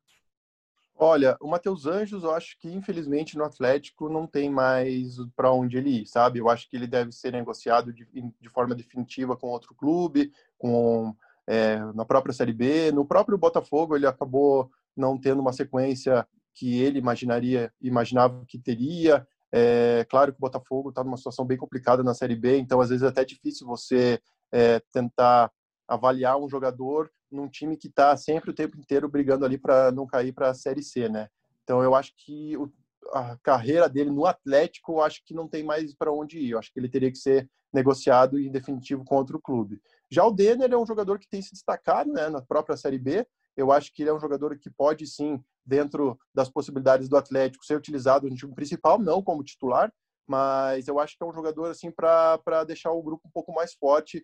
Olha, 1.00 1.36
o 1.38 1.46
Matheus 1.46 1.86
Anjos, 1.86 2.24
eu 2.24 2.32
acho 2.32 2.58
que 2.58 2.72
infelizmente 2.72 3.36
no 3.36 3.44
Atlético 3.44 4.08
não 4.08 4.26
tem 4.26 4.50
mais 4.50 5.16
para 5.36 5.52
onde 5.52 5.76
ele 5.76 6.00
ir, 6.00 6.06
sabe? 6.06 6.38
Eu 6.40 6.48
acho 6.48 6.68
que 6.68 6.76
ele 6.76 6.86
deve 6.86 7.12
ser 7.12 7.30
negociado 7.30 7.92
de, 7.92 8.04
de 8.40 8.48
forma 8.48 8.74
definitiva 8.74 9.36
com 9.36 9.48
outro 9.48 9.74
clube, 9.74 10.32
com 10.56 11.14
é, 11.46 11.78
na 11.92 12.04
própria 12.04 12.32
Série 12.32 12.54
B. 12.54 12.90
No 12.90 13.04
próprio 13.04 13.38
Botafogo, 13.38 13.94
ele 13.94 14.06
acabou 14.06 14.70
não 14.96 15.16
tendo 15.16 15.40
uma 15.40 15.52
sequência 15.52 16.26
que 16.58 16.82
ele 16.82 16.98
imaginaria, 16.98 17.72
imaginava 17.80 18.44
que 18.46 18.58
teria. 18.58 19.26
É 19.52 20.04
claro 20.10 20.32
que 20.32 20.38
o 20.38 20.40
Botafogo 20.40 20.88
está 20.88 21.04
numa 21.04 21.16
situação 21.16 21.44
bem 21.44 21.56
complicada 21.56 22.02
na 22.02 22.14
Série 22.14 22.36
B, 22.36 22.58
então 22.58 22.80
às 22.80 22.88
vezes 22.88 23.04
é 23.04 23.08
até 23.08 23.24
difícil 23.24 23.66
você 23.66 24.20
é, 24.52 24.80
tentar 24.92 25.50
avaliar 25.86 26.36
um 26.36 26.48
jogador 26.48 27.10
num 27.30 27.48
time 27.48 27.76
que 27.76 27.88
está 27.88 28.16
sempre 28.16 28.50
o 28.50 28.54
tempo 28.54 28.76
inteiro 28.76 29.08
brigando 29.08 29.44
ali 29.44 29.56
para 29.56 29.92
não 29.92 30.06
cair 30.06 30.32
para 30.32 30.50
a 30.50 30.54
Série 30.54 30.82
C, 30.82 31.08
né? 31.08 31.28
Então 31.62 31.82
eu 31.82 31.94
acho 31.94 32.12
que 32.16 32.56
o, 32.56 32.70
a 33.12 33.36
carreira 33.42 33.88
dele 33.88 34.10
no 34.10 34.26
Atlético, 34.26 34.92
eu 34.92 35.02
acho 35.02 35.22
que 35.24 35.34
não 35.34 35.48
tem 35.48 35.62
mais 35.62 35.94
para 35.94 36.12
onde 36.12 36.38
ir. 36.38 36.50
Eu 36.50 36.58
acho 36.58 36.72
que 36.72 36.80
ele 36.80 36.88
teria 36.88 37.10
que 37.10 37.18
ser 37.18 37.48
negociado 37.72 38.38
em 38.38 38.50
definitivo 38.50 39.04
com 39.04 39.16
outro 39.16 39.40
clube. 39.40 39.80
Já 40.10 40.24
o 40.24 40.32
Denner 40.32 40.72
é 40.72 40.76
um 40.76 40.86
jogador 40.86 41.18
que 41.18 41.28
tem 41.28 41.42
se 41.42 41.52
destacado 41.52 42.12
né, 42.12 42.28
na 42.28 42.40
própria 42.40 42.76
Série 42.76 42.98
B. 42.98 43.26
Eu 43.58 43.72
acho 43.72 43.92
que 43.92 44.04
ele 44.04 44.10
é 44.10 44.14
um 44.14 44.20
jogador 44.20 44.56
que 44.56 44.70
pode 44.70 45.04
sim, 45.04 45.42
dentro 45.66 46.16
das 46.32 46.48
possibilidades 46.48 47.08
do 47.08 47.16
Atlético, 47.16 47.66
ser 47.66 47.76
utilizado 47.76 48.28
no 48.28 48.36
time 48.36 48.54
principal, 48.54 49.00
não 49.00 49.20
como 49.20 49.42
titular, 49.42 49.92
mas 50.28 50.86
eu 50.86 51.00
acho 51.00 51.18
que 51.18 51.24
é 51.24 51.26
um 51.26 51.32
jogador 51.32 51.68
assim 51.68 51.90
para 51.90 52.62
deixar 52.64 52.92
o 52.92 53.02
grupo 53.02 53.26
um 53.26 53.30
pouco 53.32 53.52
mais 53.52 53.74
forte 53.74 54.22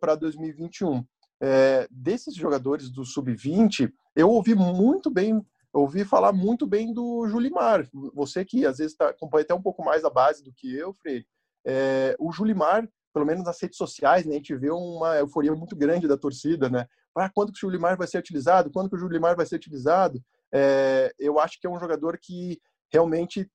para 0.00 0.14
2021. 0.14 1.04
É, 1.38 1.86
desses 1.90 2.34
jogadores 2.34 2.90
do 2.90 3.04
sub-20, 3.04 3.92
eu 4.16 4.30
ouvi 4.30 4.54
muito 4.54 5.10
bem, 5.10 5.44
ouvi 5.70 6.02
falar 6.02 6.32
muito 6.32 6.66
bem 6.66 6.94
do 6.94 7.26
Julimar. 7.28 7.86
Você 8.14 8.42
que 8.42 8.64
às 8.64 8.78
vezes 8.78 8.96
tá, 8.96 9.10
acompanha 9.10 9.42
até 9.42 9.54
um 9.54 9.60
pouco 9.60 9.84
mais 9.84 10.02
a 10.02 10.10
base 10.10 10.42
do 10.42 10.50
que 10.50 10.74
eu, 10.74 10.94
Freire. 10.94 11.26
É, 11.62 12.16
o 12.18 12.32
Julimar, 12.32 12.88
pelo 13.12 13.26
menos 13.26 13.44
nas 13.44 13.60
redes 13.60 13.76
sociais, 13.76 14.24
né, 14.24 14.32
a 14.32 14.36
gente 14.36 14.56
vê 14.56 14.70
uma 14.70 15.18
euforia 15.18 15.54
muito 15.54 15.76
grande 15.76 16.08
da 16.08 16.16
torcida, 16.16 16.70
né? 16.70 16.86
Ah, 17.16 17.30
quando 17.32 17.52
que 17.52 17.58
o 17.58 17.60
Julimar 17.60 17.96
vai 17.96 18.06
ser 18.06 18.18
utilizado? 18.18 18.70
Quando 18.70 18.88
que 18.88 18.96
o 18.96 18.98
Julimar 18.98 19.36
vai 19.36 19.46
ser 19.46 19.56
utilizado? 19.56 20.20
É, 20.52 21.12
eu 21.18 21.38
acho 21.38 21.60
que 21.60 21.66
é 21.66 21.70
um 21.70 21.78
jogador 21.78 22.18
que 22.20 22.60
realmente 22.92 23.50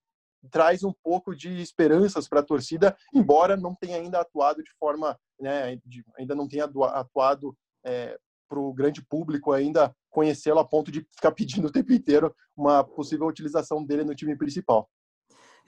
traz 0.51 0.83
um 0.83 0.93
pouco 1.03 1.35
de 1.35 1.61
esperanças 1.61 2.27
para 2.27 2.39
a 2.39 2.45
torcida, 2.45 2.95
embora 3.13 3.57
não 3.57 3.75
tenha 3.75 3.97
ainda 3.97 4.19
atuado 4.19 4.63
de 4.63 4.71
forma, 4.79 5.17
né, 5.39 5.77
de, 5.85 6.03
ainda 6.17 6.35
não 6.35 6.47
tenha 6.47 6.65
atuado 6.65 7.55
é, 7.85 8.17
para 8.47 8.59
o 8.59 8.73
grande 8.73 9.03
público 9.05 9.51
ainda 9.51 9.93
conhecê-lo 10.09 10.59
a 10.59 10.65
ponto 10.65 10.91
de 10.91 11.05
ficar 11.15 11.31
pedindo 11.31 11.67
o 11.67 11.71
tempo 11.71 11.91
inteiro 11.91 12.33
uma 12.55 12.83
possível 12.83 13.27
utilização 13.27 13.83
dele 13.83 14.03
no 14.03 14.15
time 14.15 14.35
principal. 14.37 14.89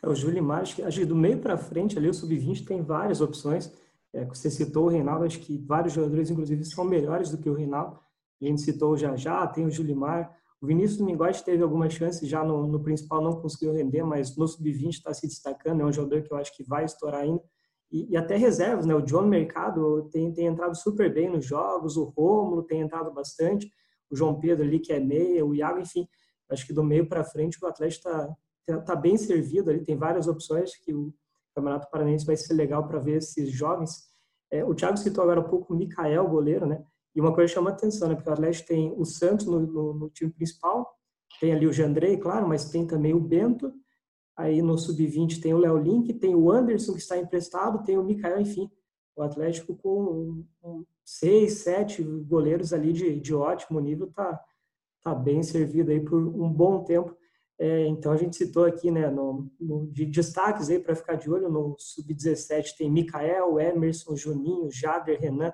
É, 0.01 0.07
o 0.07 0.15
Julimar, 0.15 0.61
acho 0.61 0.75
que 0.75 1.05
do 1.05 1.15
meio 1.15 1.39
para 1.39 1.57
frente 1.57 1.97
ali, 1.97 2.07
o 2.09 2.13
sub-20 2.13 2.65
tem 2.65 2.81
várias 2.81 3.21
opções. 3.21 3.71
É, 4.13 4.25
você 4.25 4.49
citou 4.49 4.85
o 4.85 4.89
Reinaldo, 4.89 5.25
acho 5.25 5.39
que 5.39 5.57
vários 5.57 5.93
jogadores, 5.93 6.29
inclusive, 6.29 6.65
são 6.65 6.83
melhores 6.83 7.29
do 7.29 7.37
que 7.37 7.49
o 7.49 7.53
Reinaldo. 7.53 7.99
A 8.41 8.45
gente 8.45 8.61
citou 8.61 8.97
já 8.97 9.15
já, 9.15 9.45
tem 9.47 9.65
o 9.65 9.71
Julimar. 9.71 10.35
O 10.61 10.67
Vinícius 10.67 11.01
Mingotti 11.01 11.43
teve 11.43 11.63
algumas 11.63 11.93
chances 11.93 12.27
já 12.27 12.43
no, 12.43 12.67
no 12.67 12.81
principal, 12.81 13.21
não 13.21 13.39
conseguiu 13.39 13.73
render, 13.73 14.03
mas 14.03 14.35
no 14.35 14.47
sub-20 14.47 14.89
está 14.89 15.13
se 15.13 15.27
destacando. 15.27 15.81
É 15.81 15.85
um 15.85 15.91
jogador 15.91 16.21
que 16.23 16.33
eu 16.33 16.37
acho 16.37 16.55
que 16.55 16.63
vai 16.63 16.85
estourar 16.85 17.21
ainda. 17.21 17.41
E, 17.91 18.11
e, 18.11 18.17
até 18.17 18.35
reservas, 18.35 18.85
né? 18.85 18.93
O 18.93 19.01
John 19.01 19.25
Mercado 19.25 20.09
tem, 20.11 20.31
tem 20.33 20.47
entrado 20.47 20.75
super 20.75 21.11
bem 21.13 21.29
nos 21.29 21.45
jogos, 21.45 21.97
o 21.97 22.03
Romulo 22.03 22.63
tem 22.63 22.81
entrado 22.81 23.11
bastante, 23.11 23.71
o 24.11 24.15
João 24.15 24.39
Pedro 24.39 24.63
ali 24.65 24.79
que 24.79 24.93
é 24.93 24.99
meia, 24.99 25.45
o 25.45 25.55
Iago, 25.55 25.79
enfim. 25.79 26.07
Acho 26.49 26.65
que 26.67 26.73
do 26.73 26.83
meio 26.83 27.07
para 27.07 27.23
frente 27.23 27.57
o 27.61 27.67
Atlético 27.67 28.07
está 28.09 28.35
tá, 28.65 28.81
tá 28.81 28.95
bem 28.95 29.17
servido 29.17 29.69
ali, 29.69 29.83
tem 29.83 29.95
várias 29.95 30.27
opções 30.27 30.75
que 30.75 30.93
o 30.93 31.13
Campeonato 31.59 31.89
Paranense 31.91 32.25
vai 32.25 32.37
ser 32.37 32.53
legal 32.53 32.87
para 32.87 32.99
ver 32.99 33.17
esses 33.17 33.51
jovens. 33.51 34.09
É, 34.51 34.63
o 34.63 34.73
Thiago 34.73 34.97
citou 34.97 35.23
agora 35.23 35.41
há 35.41 35.43
pouco 35.43 35.73
o 35.73 35.77
Mikael, 35.77 36.27
goleiro, 36.27 36.65
né? 36.65 36.83
E 37.15 37.21
uma 37.21 37.33
coisa 37.33 37.53
chama 37.53 37.69
atenção, 37.69 38.07
né? 38.07 38.15
Porque 38.15 38.29
o 38.29 38.33
Atlético 38.33 38.67
tem 38.67 38.93
o 38.97 39.05
Santos 39.05 39.45
no, 39.45 39.59
no, 39.59 39.93
no 39.93 40.09
time 40.09 40.31
principal, 40.31 40.89
tem 41.39 41.53
ali 41.53 41.67
o 41.67 41.73
Jandrei, 41.73 42.17
claro, 42.17 42.47
mas 42.47 42.69
tem 42.69 42.87
também 42.87 43.13
o 43.13 43.19
Bento. 43.19 43.73
Aí 44.37 44.61
no 44.61 44.77
sub-20 44.77 45.41
tem 45.41 45.53
o 45.53 45.57
Léo 45.57 45.77
Link, 45.77 46.13
tem 46.13 46.33
o 46.33 46.49
Anderson 46.49 46.93
que 46.93 46.99
está 46.99 47.17
emprestado, 47.17 47.83
tem 47.83 47.97
o 47.97 48.03
Mikael, 48.03 48.39
enfim. 48.39 48.71
O 49.15 49.21
Atlético 49.21 49.75
com 49.75 50.45
um, 50.63 50.85
seis, 51.03 51.59
sete 51.59 52.01
goleiros 52.01 52.71
ali 52.71 52.93
de, 52.93 53.19
de 53.19 53.35
ótimo 53.35 53.79
nível 53.79 54.07
tá, 54.13 54.39
tá 55.03 55.13
bem 55.13 55.43
servido 55.43 55.91
aí 55.91 55.99
por 55.99 56.21
um 56.21 56.49
bom 56.49 56.83
tempo. 56.83 57.13
É, 57.59 57.87
então 57.87 58.13
a 58.13 58.17
gente 58.17 58.37
citou 58.37 58.63
aqui, 58.63 58.89
né, 58.89 59.09
no, 59.09 59.51
no 59.59 59.85
de 59.91 60.05
destaques 60.05 60.69
aí 60.69 60.79
para 60.79 60.95
ficar 60.95 61.15
de 61.15 61.29
olho 61.29 61.49
no 61.49 61.75
sub-17 61.77 62.77
tem 62.77 62.89
Mikael, 62.89 63.59
Emerson, 63.59 64.15
Juninho, 64.15 64.71
Jader, 64.71 65.19
Renan. 65.19 65.51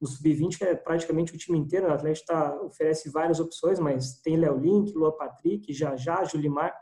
O 0.00 0.06
sub-20 0.06 0.62
é 0.62 0.74
praticamente 0.74 1.32
o 1.32 1.38
time 1.38 1.56
inteiro. 1.56 1.86
O 1.86 1.92
Atlético 1.92 2.26
tá, 2.26 2.60
oferece 2.62 3.08
várias 3.10 3.38
opções, 3.38 3.78
mas 3.78 4.20
tem 4.20 4.36
Léo 4.36 4.58
Link, 4.58 4.92
Lua 4.92 5.16
Patrick, 5.16 5.72
Jajá, 5.72 6.24
Julimar, 6.24 6.74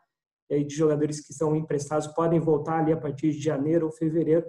de 0.51 0.75
jogadores 0.75 1.27
que 1.27 1.33
são 1.33 1.57
emprestados 1.57 2.07
podem 2.09 2.39
voltar 2.39 2.81
ali 2.81 2.93
a 2.93 2.97
partir 2.97 3.33
de 3.33 3.41
janeiro 3.41 3.87
ou 3.87 3.93
fevereiro, 3.93 4.45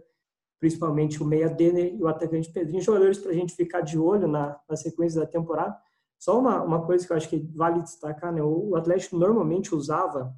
principalmente 0.59 1.21
o 1.21 1.25
meia 1.25 1.49
Denner 1.49 1.93
e 1.93 2.01
o 2.01 2.07
atacante 2.07 2.51
Pedrinho, 2.51 2.81
jogadores 2.81 3.17
para 3.17 3.31
a 3.31 3.33
gente 3.33 3.53
ficar 3.53 3.81
de 3.81 3.97
olho 3.97 4.27
na, 4.27 4.59
na 4.67 4.75
sequência 4.75 5.19
da 5.19 5.27
temporada. 5.27 5.75
Só 6.19 6.39
uma, 6.39 6.61
uma 6.63 6.85
coisa 6.85 7.05
que 7.05 7.11
eu 7.13 7.17
acho 7.17 7.29
que 7.29 7.37
vale 7.55 7.81
destacar, 7.81 8.33
né? 8.33 8.41
O 8.41 8.75
Atlético 8.75 9.17
normalmente 9.17 9.75
usava 9.75 10.33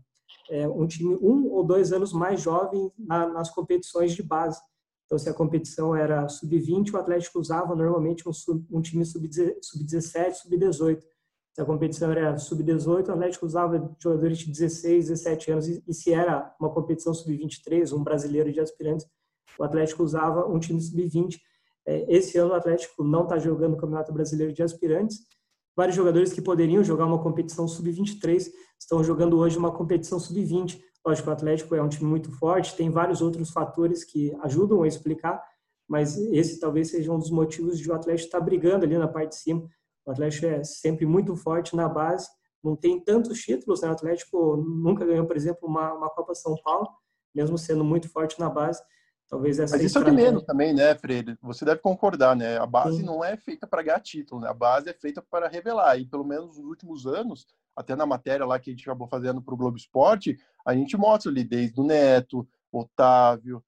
é, 0.49 0.67
um 0.67 0.87
time 0.87 1.15
um 1.21 1.47
ou 1.51 1.63
dois 1.63 1.91
anos 1.91 2.13
mais 2.13 2.41
jovem 2.41 2.91
na, 2.97 3.27
nas 3.27 3.49
competições 3.49 4.13
de 4.13 4.23
base. 4.23 4.59
Então, 5.05 5.17
se 5.17 5.29
a 5.29 5.33
competição 5.33 5.95
era 5.95 6.27
sub-20, 6.27 6.93
o 6.93 6.97
Atlético 6.97 7.39
usava 7.39 7.73
normalmente 7.73 8.27
um, 8.27 8.33
sub, 8.33 8.65
um 8.69 8.81
time 8.81 9.05
sub-17, 9.05 10.33
sub-18. 10.33 11.01
Se 11.53 11.61
a 11.61 11.65
competição 11.65 12.11
era 12.11 12.37
sub-18, 12.37 13.07
o 13.07 13.11
Atlético 13.13 13.45
usava 13.45 13.95
jogadores 13.99 14.39
de 14.39 14.51
16, 14.51 15.07
17 15.07 15.51
anos. 15.51 15.67
E, 15.69 15.83
e 15.87 15.93
se 15.93 16.13
era 16.13 16.53
uma 16.59 16.69
competição 16.69 17.13
sub-23, 17.13 17.93
um 17.93 18.03
brasileiro 18.03 18.51
de 18.51 18.59
aspirantes, 18.59 19.07
o 19.57 19.63
Atlético 19.63 20.03
usava 20.03 20.45
um 20.45 20.59
time 20.59 20.81
sub-20. 20.81 21.39
É, 21.85 22.05
esse 22.13 22.37
ano 22.37 22.51
o 22.51 22.55
Atlético 22.55 23.01
não 23.01 23.23
está 23.23 23.39
jogando 23.39 23.75
o 23.75 23.77
Campeonato 23.77 24.11
Brasileiro 24.11 24.51
de 24.51 24.61
Aspirantes, 24.61 25.19
vários 25.77 25.95
jogadores 25.95 26.33
que 26.33 26.41
poderiam 26.41 26.83
jogar 26.83 27.05
uma 27.05 27.21
competição 27.21 27.67
sub-23 27.67 28.51
estão 28.79 29.03
jogando 29.03 29.37
hoje 29.37 29.59
uma 29.59 29.71
competição 29.71 30.19
sub-20. 30.19 30.81
Lógico, 31.05 31.29
o 31.29 31.33
Atlético 31.33 31.75
é 31.75 31.81
um 31.81 31.87
time 31.87 32.09
muito 32.09 32.31
forte, 32.31 32.75
tem 32.75 32.89
vários 32.89 33.21
outros 33.21 33.51
fatores 33.51 34.03
que 34.03 34.35
ajudam 34.41 34.81
a 34.81 34.87
explicar, 34.87 35.39
mas 35.87 36.17
esse 36.17 36.59
talvez 36.59 36.89
seja 36.89 37.11
um 37.11 37.19
dos 37.19 37.29
motivos 37.29 37.77
de 37.77 37.89
o 37.89 37.93
Atlético 37.93 38.25
estar 38.25 38.39
brigando 38.39 38.85
ali 38.85 38.97
na 38.97 39.07
parte 39.07 39.29
de 39.29 39.35
cima. 39.35 39.69
O 40.03 40.11
Atlético 40.11 40.47
é 40.47 40.63
sempre 40.63 41.05
muito 41.05 41.35
forte 41.35 41.75
na 41.75 41.87
base, 41.87 42.27
não 42.63 42.75
tem 42.75 42.99
tantos 42.99 43.39
títulos, 43.39 43.81
né? 43.81 43.89
O 43.89 43.91
Atlético 43.91 44.57
nunca 44.57 45.05
ganhou, 45.05 45.27
por 45.27 45.37
exemplo, 45.37 45.69
uma, 45.69 45.93
uma 45.93 46.09
Copa 46.09 46.33
São 46.33 46.55
Paulo, 46.63 46.89
mesmo 47.35 47.55
sendo 47.55 47.83
muito 47.83 48.09
forte 48.09 48.39
na 48.39 48.49
base. 48.49 48.81
Talvez 49.29 49.59
essa 49.59 49.75
Mas 49.75 49.85
isso 49.85 49.99
é 49.99 50.03
de 50.03 50.11
menos 50.11 50.43
também, 50.43 50.73
né, 50.73 50.95
Freire? 50.95 51.37
Você 51.41 51.65
deve 51.65 51.81
concordar, 51.81 52.35
né? 52.35 52.57
A 52.57 52.65
base 52.65 52.97
Sim. 52.97 53.03
não 53.03 53.23
é 53.23 53.35
feita 53.35 53.67
para 53.67 53.81
ganhar 53.81 53.99
título, 53.99 54.39
né? 54.41 54.49
A 54.49 54.53
base 54.53 54.89
é 54.89 54.93
feita 54.93 55.21
para 55.21 55.49
revelar. 55.49 55.97
E 55.97 56.05
pelo 56.05 56.23
menos 56.23 56.57
nos 56.57 56.65
últimos 56.65 57.05
anos, 57.05 57.45
até 57.75 57.95
na 57.95 58.05
matéria 58.05 58.45
lá 58.45 58.57
que 58.57 58.69
a 58.69 58.73
gente 58.73 58.83
acabou 58.83 59.07
fazendo 59.07 59.41
para 59.41 59.53
o 59.53 59.57
Globo 59.57 59.75
Esporte, 59.75 60.37
a 60.65 60.73
gente 60.73 60.95
mostra 60.95 61.29
ali 61.29 61.43
desde 61.43 61.79
o 61.79 61.83
Neto, 61.83 62.47
Otávio, 62.71 63.61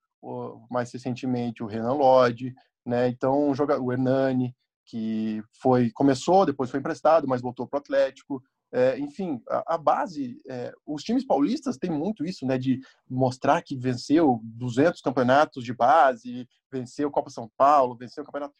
mais 0.69 0.91
recentemente 0.91 1.61
o 1.61 1.67
Renan 1.67 1.93
Lodge, 1.93 2.53
né? 2.85 3.09
Então 3.09 3.51
o 3.51 3.91
Hernani, 3.91 4.55
que 4.85 5.43
foi 5.61 5.91
começou, 5.91 6.45
depois 6.45 6.69
foi 6.69 6.79
emprestado, 6.79 7.27
mas 7.27 7.41
voltou 7.41 7.67
para 7.67 7.77
o 7.77 7.81
Atlético. 7.81 8.41
É, 8.71 8.99
enfim, 8.99 9.41
a, 9.49 9.75
a 9.75 9.77
base, 9.77 10.39
é, 10.47 10.71
os 10.85 11.03
times 11.03 11.25
paulistas 11.25 11.77
têm 11.77 11.89
muito 11.89 12.23
isso, 12.23 12.45
né, 12.45 12.57
de 12.57 12.79
mostrar 13.09 13.63
que 13.63 13.75
venceu 13.75 14.39
200 14.43 15.01
campeonatos 15.01 15.63
de 15.63 15.73
base, 15.73 16.47
venceu 16.71 17.09
Copa 17.09 17.29
São 17.31 17.49
Paulo, 17.57 17.95
venceu 17.95 18.23
o 18.23 18.25
campeonato. 18.25 18.53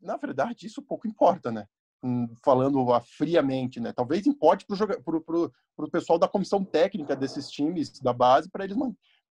Na 0.00 0.16
verdade, 0.16 0.66
isso 0.66 0.82
pouco 0.82 1.06
importa, 1.06 1.52
né? 1.52 1.66
Hum, 2.02 2.26
falando 2.44 2.84
friamente, 3.16 3.78
né? 3.78 3.92
Talvez 3.92 4.26
importe 4.26 4.66
para 4.66 5.36
o 5.76 5.90
pessoal 5.90 6.18
da 6.18 6.26
comissão 6.26 6.64
técnica 6.64 7.14
desses 7.14 7.48
times 7.48 8.00
da 8.00 8.12
base 8.12 8.50
para 8.50 8.64
eles 8.64 8.76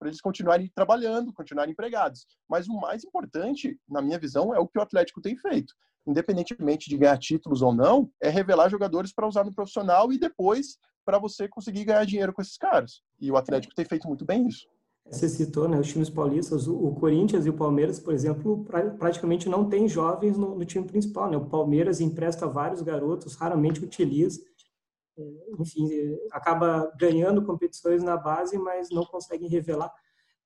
para 0.01 0.09
eles 0.09 0.21
continuarem 0.21 0.73
trabalhando, 0.75 1.33
continuarem 1.33 1.73
empregados. 1.73 2.27
Mas 2.49 2.67
o 2.67 2.81
mais 2.81 3.05
importante, 3.05 3.79
na 3.87 4.01
minha 4.01 4.19
visão, 4.19 4.55
é 4.55 4.59
o 4.59 4.67
que 4.67 4.79
o 4.79 4.83
Atlético 4.83 5.21
tem 5.21 5.37
feito 5.37 5.75
independentemente 6.07 6.89
de 6.89 6.97
ganhar 6.97 7.19
títulos 7.19 7.61
ou 7.63 7.75
não, 7.75 8.11
é 8.21 8.31
revelar 8.31 8.71
jogadores 8.71 9.13
para 9.13 9.29
usar 9.29 9.45
no 9.45 9.55
profissional 9.55 10.11
e 10.11 10.19
depois 10.19 10.79
para 11.05 11.19
você 11.19 11.49
conseguir 11.49 11.85
ganhar 11.85 12.05
dinheiro 12.05 12.33
com 12.33 12.43
esses 12.43 12.57
caras. 12.57 13.03
E 13.21 13.31
o 13.31 13.37
Atlético 13.37 13.75
tem 13.75 13.85
feito 13.85 14.09
muito 14.09 14.25
bem 14.25 14.47
isso. 14.47 14.67
Você 15.11 15.29
citou, 15.29 15.69
né, 15.69 15.79
os 15.79 15.89
times 15.89 16.11
paulistas, 16.11 16.69
o 16.69 16.93
Corinthians 16.93 17.45
e 17.45 17.51
o 17.51 17.55
Palmeiras, 17.55 17.99
por 17.99 18.15
exemplo, 18.15 18.65
praticamente 18.99 19.49
não 19.49 19.69
tem 19.69 19.89
jovens 19.89 20.37
no, 20.37 20.55
no 20.55 20.65
time 20.65 20.87
principal, 20.87 21.29
né? 21.29 21.37
O 21.37 21.47
Palmeiras 21.47 22.01
empresta 22.01 22.47
vários 22.47 22.81
garotos, 22.81 23.35
raramente 23.35 23.83
utiliza. 23.83 24.41
Enfim, 25.59 25.89
acaba 26.33 26.93
ganhando 26.99 27.45
competições 27.45 28.03
na 28.03 28.17
base, 28.17 28.59
mas 28.59 28.91
não 28.91 29.05
consegue 29.05 29.47
revelar. 29.47 29.93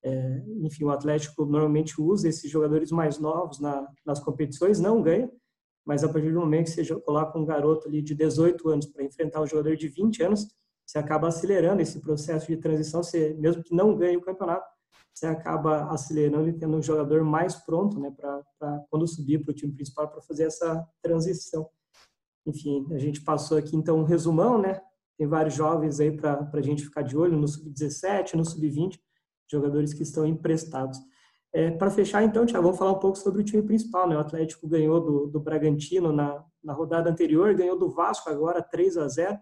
É, 0.03 0.43
enfim, 0.61 0.85
o 0.85 0.91
Atlético 0.91 1.47
normalmente 1.47 2.01
usa 2.01 2.29
esses 2.29 2.51
jogadores 2.51 2.91
mais 2.91 3.19
novos 3.19 3.59
na, 3.59 3.89
nas 4.05 4.21
competições, 4.21 4.79
não 4.79 5.01
ganha, 5.01 5.31
mas 5.85 6.05
a 6.05 6.09
partir 6.09 6.33
do 6.33 6.41
momento 6.41 6.67
que 6.67 6.85
você 6.85 7.01
coloca 7.01 7.39
um 7.39 7.45
garoto 7.45 7.89
ali 7.89 8.03
de 8.03 8.15
18 8.15 8.69
anos 8.69 8.87
para 8.87 9.03
enfrentar 9.03 9.41
um 9.41 9.47
jogador 9.47 9.77
de 9.77 9.89
20 9.89 10.23
anos, 10.23 10.47
você 10.87 10.99
acaba 10.99 11.29
acelerando 11.29 11.81
esse 11.81 12.01
processo 12.01 12.47
de 12.47 12.59
transição, 12.59 13.03
você, 13.03 13.35
mesmo 13.35 13.63
que 13.63 13.75
não 13.75 13.97
ganhe 13.97 14.17
o 14.17 14.21
campeonato, 14.21 14.67
você 15.13 15.27
acaba 15.27 15.91
acelerando 15.91 16.49
e 16.49 16.53
tendo 16.53 16.77
um 16.77 16.83
jogador 16.83 17.23
mais 17.23 17.55
pronto 17.55 17.99
né, 18.01 18.13
para 18.15 18.85
quando 18.91 19.07
subir 19.07 19.43
para 19.43 19.53
o 19.53 19.55
time 19.55 19.73
principal 19.73 20.09
para 20.09 20.21
fazer 20.21 20.45
essa 20.45 20.87
transição. 21.01 21.69
Enfim, 22.47 22.87
a 22.93 22.99
gente 22.99 23.23
passou 23.23 23.57
aqui 23.57 23.77
então 23.77 23.99
um 23.99 24.05
resumão, 24.05 24.59
né? 24.59 24.81
Tem 25.17 25.27
vários 25.27 25.55
jovens 25.55 26.01
aí 26.01 26.11
para 26.11 26.49
a 26.53 26.61
gente 26.61 26.85
ficar 26.85 27.03
de 27.03 27.17
olho 27.17 27.37
no 27.37 27.47
sub-17, 27.47 28.35
no 28.35 28.45
sub-20, 28.45 28.99
jogadores 29.51 29.95
que 29.95 30.03
estão 30.03 30.27
emprestados. 30.27 30.99
É, 31.53 31.71
para 31.71 31.91
fechar, 31.91 32.25
então, 32.25 32.45
Tiago, 32.45 32.65
vamos 32.65 32.79
falar 32.79 32.93
um 32.93 32.99
pouco 32.99 33.17
sobre 33.17 33.41
o 33.41 33.45
time 33.45 33.63
principal. 33.63 34.09
Né? 34.09 34.17
O 34.17 34.21
Atlético 34.21 34.67
ganhou 34.67 35.01
do, 35.01 35.27
do 35.29 35.41
Bragantino 35.41 36.13
na, 36.13 36.45
na 36.63 36.73
rodada 36.73 37.09
anterior, 37.09 37.55
ganhou 37.55 37.79
do 37.79 37.91
Vasco 37.91 38.29
agora 38.29 38.61
3 38.61 38.97
a 38.99 39.09
0 39.09 39.39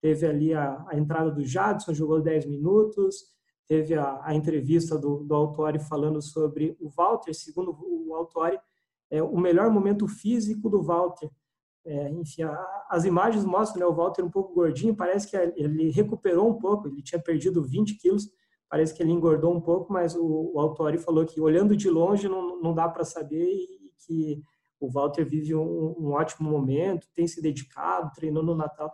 Teve 0.00 0.26
ali 0.26 0.54
a, 0.54 0.82
a 0.88 0.96
entrada 0.96 1.30
do 1.30 1.44
Jadson, 1.44 1.92
jogou 1.92 2.22
10 2.22 2.46
minutos. 2.46 3.16
Teve 3.68 3.94
a, 3.94 4.20
a 4.24 4.34
entrevista 4.34 4.98
do, 4.98 5.22
do 5.22 5.34
Autori 5.34 5.78
falando 5.78 6.22
sobre 6.22 6.76
o 6.80 6.88
Walter, 6.88 7.34
segundo 7.34 7.76
o 7.78 8.14
Autori, 8.14 8.58
é 9.10 9.22
o 9.22 9.38
melhor 9.38 9.70
momento 9.70 10.08
físico 10.08 10.70
do 10.70 10.82
Walter. 10.82 11.30
É, 11.84 12.10
enfim, 12.10 12.42
a, 12.42 12.86
as 12.90 13.04
imagens 13.04 13.44
mostram 13.44 13.80
né, 13.80 13.86
o 13.86 13.94
Walter 13.94 14.22
um 14.22 14.30
pouco 14.30 14.54
gordinho, 14.54 14.94
parece 14.94 15.28
que 15.28 15.36
ele 15.36 15.90
recuperou 15.90 16.48
um 16.48 16.58
pouco, 16.58 16.88
ele 16.88 17.02
tinha 17.02 17.20
perdido 17.20 17.62
20 17.62 17.96
quilos, 17.96 18.28
parece 18.68 18.94
que 18.94 19.02
ele 19.02 19.12
engordou 19.12 19.54
um 19.54 19.60
pouco, 19.60 19.92
mas 19.92 20.14
o, 20.14 20.52
o 20.54 20.60
Autori 20.60 20.98
falou 20.98 21.24
que 21.24 21.40
olhando 21.40 21.76
de 21.76 21.88
longe 21.88 22.28
não, 22.28 22.60
não 22.60 22.74
dá 22.74 22.88
para 22.88 23.04
saber 23.04 23.44
e 23.44 23.92
que 24.06 24.42
o 24.78 24.90
Walter 24.90 25.24
vive 25.24 25.54
um, 25.54 25.94
um, 25.98 26.12
ótimo 26.12 26.50
momento, 26.50 27.06
tem 27.14 27.26
se 27.26 27.42
dedicado, 27.42 28.12
treinou 28.14 28.42
no 28.42 28.54
Natal. 28.54 28.92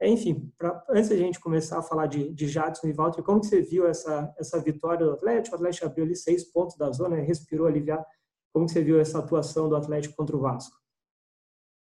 É, 0.00 0.08
enfim, 0.08 0.52
pra, 0.58 0.84
antes 0.90 1.08
da 1.08 1.16
gente 1.16 1.40
começar 1.40 1.78
a 1.78 1.82
falar 1.82 2.06
de, 2.06 2.32
de 2.32 2.48
Jadson 2.48 2.88
e 2.88 2.92
Walter, 2.92 3.22
como 3.22 3.40
que 3.40 3.46
você 3.46 3.62
viu 3.62 3.86
essa, 3.86 4.34
essa 4.38 4.60
vitória 4.60 5.06
do 5.06 5.12
Atlético? 5.12 5.54
O 5.54 5.58
Atlético 5.58 5.86
abriu 5.86 6.04
ali 6.04 6.16
seis 6.16 6.44
pontos 6.44 6.76
da 6.76 6.90
zona, 6.90 7.16
respirou 7.16 7.66
aliviado. 7.66 8.04
Como 8.52 8.66
que 8.66 8.72
você 8.72 8.82
viu 8.82 9.00
essa 9.00 9.20
atuação 9.20 9.68
do 9.68 9.76
Atlético 9.76 10.16
contra 10.16 10.36
o 10.36 10.40
Vasco? 10.40 10.81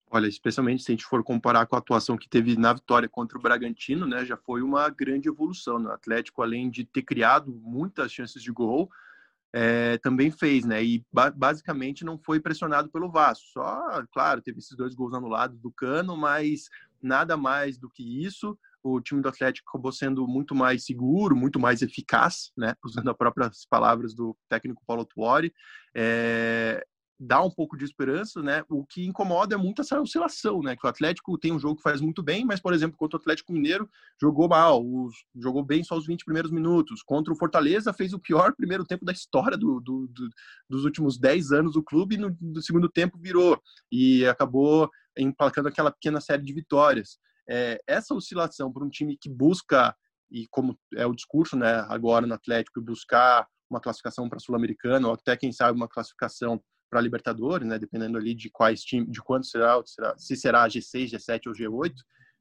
Olha, 0.10 0.28
especialmente 0.28 0.84
se 0.84 0.92
a 0.92 0.94
gente 0.94 1.06
for 1.06 1.22
comparar 1.24 1.66
com 1.66 1.76
a 1.76 1.80
atuação 1.80 2.18
que 2.18 2.30
teve 2.30 2.56
na 2.56 2.74
vitória 2.74 3.10
contra 3.10 3.38
o 3.38 3.42
Bragantino, 3.42 4.06
né, 4.06 4.26
já 4.26 4.38
foi 4.38 4.62
uma 4.62 4.90
grande 4.90 5.28
evolução. 5.28 5.78
Né? 5.80 5.90
O 5.90 5.94
Atlético, 5.94 6.42
além 6.42 6.70
de 6.70 6.86
ter 6.86 7.02
criado 7.02 7.52
muitas 7.52 8.12
chances 8.12 8.42
de 8.42 8.52
gol, 8.52 8.90
é, 9.54 9.98
também 10.00 10.30
fez, 10.30 10.66
né? 10.66 10.84
E 10.84 11.06
ba 11.12 11.32
basicamente 11.32 12.04
não 12.06 12.18
foi 12.18 12.40
pressionado 12.40 12.90
pelo 12.90 13.10
Vasco. 13.10 13.46
Só, 13.54 14.04
claro, 14.12 14.42
teve 14.42 14.60
esses 14.60 14.76
dois 14.76 14.94
gols 14.94 15.14
anulados 15.14 15.60
do 15.60 15.72
Cano, 15.72 16.16
mas 16.18 16.70
nada 17.02 17.38
mais 17.38 17.78
do 17.78 17.90
que 17.90 18.24
isso. 18.24 18.58
O 18.84 19.02
time 19.02 19.22
do 19.22 19.30
Atlético 19.30 19.70
acabou 19.70 19.92
sendo 19.92 20.28
muito 20.28 20.54
mais 20.54 20.86
seguro, 20.86 21.36
muito 21.36 21.60
mais 21.60 21.82
eficaz, 21.82 22.52
né? 22.56 22.76
Usando 22.86 23.10
as 23.10 23.18
próprias 23.18 23.66
palavras 23.66 24.14
do 24.14 24.38
técnico 24.50 24.84
Paulo 24.86 25.06
Tuori. 25.06 25.54
É, 25.96 26.86
dá 27.20 27.42
um 27.42 27.50
pouco 27.50 27.76
de 27.76 27.84
esperança, 27.84 28.42
né? 28.44 28.64
O 28.70 28.86
que 28.86 29.06
incomoda 29.06 29.56
é 29.56 29.58
muito 29.58 29.82
essa 29.82 30.00
oscilação, 30.00 30.62
né? 30.62 30.76
Que 30.76 30.86
o 30.86 30.90
Atlético 30.90 31.38
tem 31.38 31.52
um 31.52 31.60
jogo 31.60 31.78
que 31.78 31.82
faz 31.82 32.00
muito 32.00 32.22
bem, 32.22 32.46
mas, 32.46 32.60
por 32.60 32.74
exemplo, 32.74 32.98
contra 32.98 33.18
o 33.18 33.22
Atlético 33.22 33.52
Mineiro 33.52 33.90
jogou 34.22 34.48
mal, 34.48 34.86
os, 34.86 35.16
jogou 35.36 35.64
bem 35.64 35.84
só 35.84 35.98
os 35.98 36.06
20 36.06 36.24
primeiros 36.24 36.52
minutos. 36.52 37.02
Contra 37.02 37.34
o 37.34 37.38
Fortaleza 37.38 37.92
fez 37.92 38.14
o 38.14 38.20
pior 38.20 38.54
primeiro 38.56 38.86
tempo 38.86 39.04
da 39.04 39.12
história 39.12 39.58
do, 39.58 39.80
do, 39.80 40.08
do 40.08 40.30
dos 40.70 40.86
últimos 40.86 41.18
10 41.18 41.52
anos 41.52 41.74
do 41.74 41.84
clube 41.84 42.16
e 42.16 42.18
no, 42.18 42.36
no, 42.40 42.62
segundo 42.62 42.90
tempo 42.90 43.18
virou 43.18 43.60
e 43.92 44.26
acabou 44.26 44.90
emplacando 45.18 45.70
aquela 45.70 45.92
pequena 45.92 46.22
série 46.22 46.44
de 46.44 46.54
vitórias. 46.54 47.18
É, 47.50 47.80
essa 47.88 48.14
oscilação 48.14 48.72
para 48.72 48.84
um 48.84 48.90
time 48.90 49.18
que 49.20 49.30
busca, 49.30 49.96
e 50.30 50.48
como 50.50 50.78
é 50.96 51.06
o 51.06 51.16
discurso 51.16 51.56
né, 51.56 51.86
agora 51.90 52.28
no 52.28 52.34
Atlético, 52.34 52.82
buscar 52.82 53.48
uma 53.70 53.80
classificação 53.82 54.30
para 54.30 54.38
a 54.38 54.40
Sul-Americana, 54.40 55.08
ou 55.08 55.14
até, 55.14 55.36
quem 55.36 55.52
sabe, 55.52 55.78
uma 55.78 55.88
classificação 55.88 56.62
para 56.90 57.02
Libertadores, 57.02 57.68
né? 57.68 57.78
Dependendo 57.78 58.18
ali 58.18 58.34
de 58.34 58.50
quais 58.50 58.82
times, 58.84 59.12
de 59.12 59.22
quanto 59.22 59.48
será, 59.48 59.82
será, 59.86 60.18
se 60.18 60.36
será 60.36 60.68
G6, 60.68 61.12
G7 61.12 61.48
ou 61.48 61.54
G8. 61.54 61.94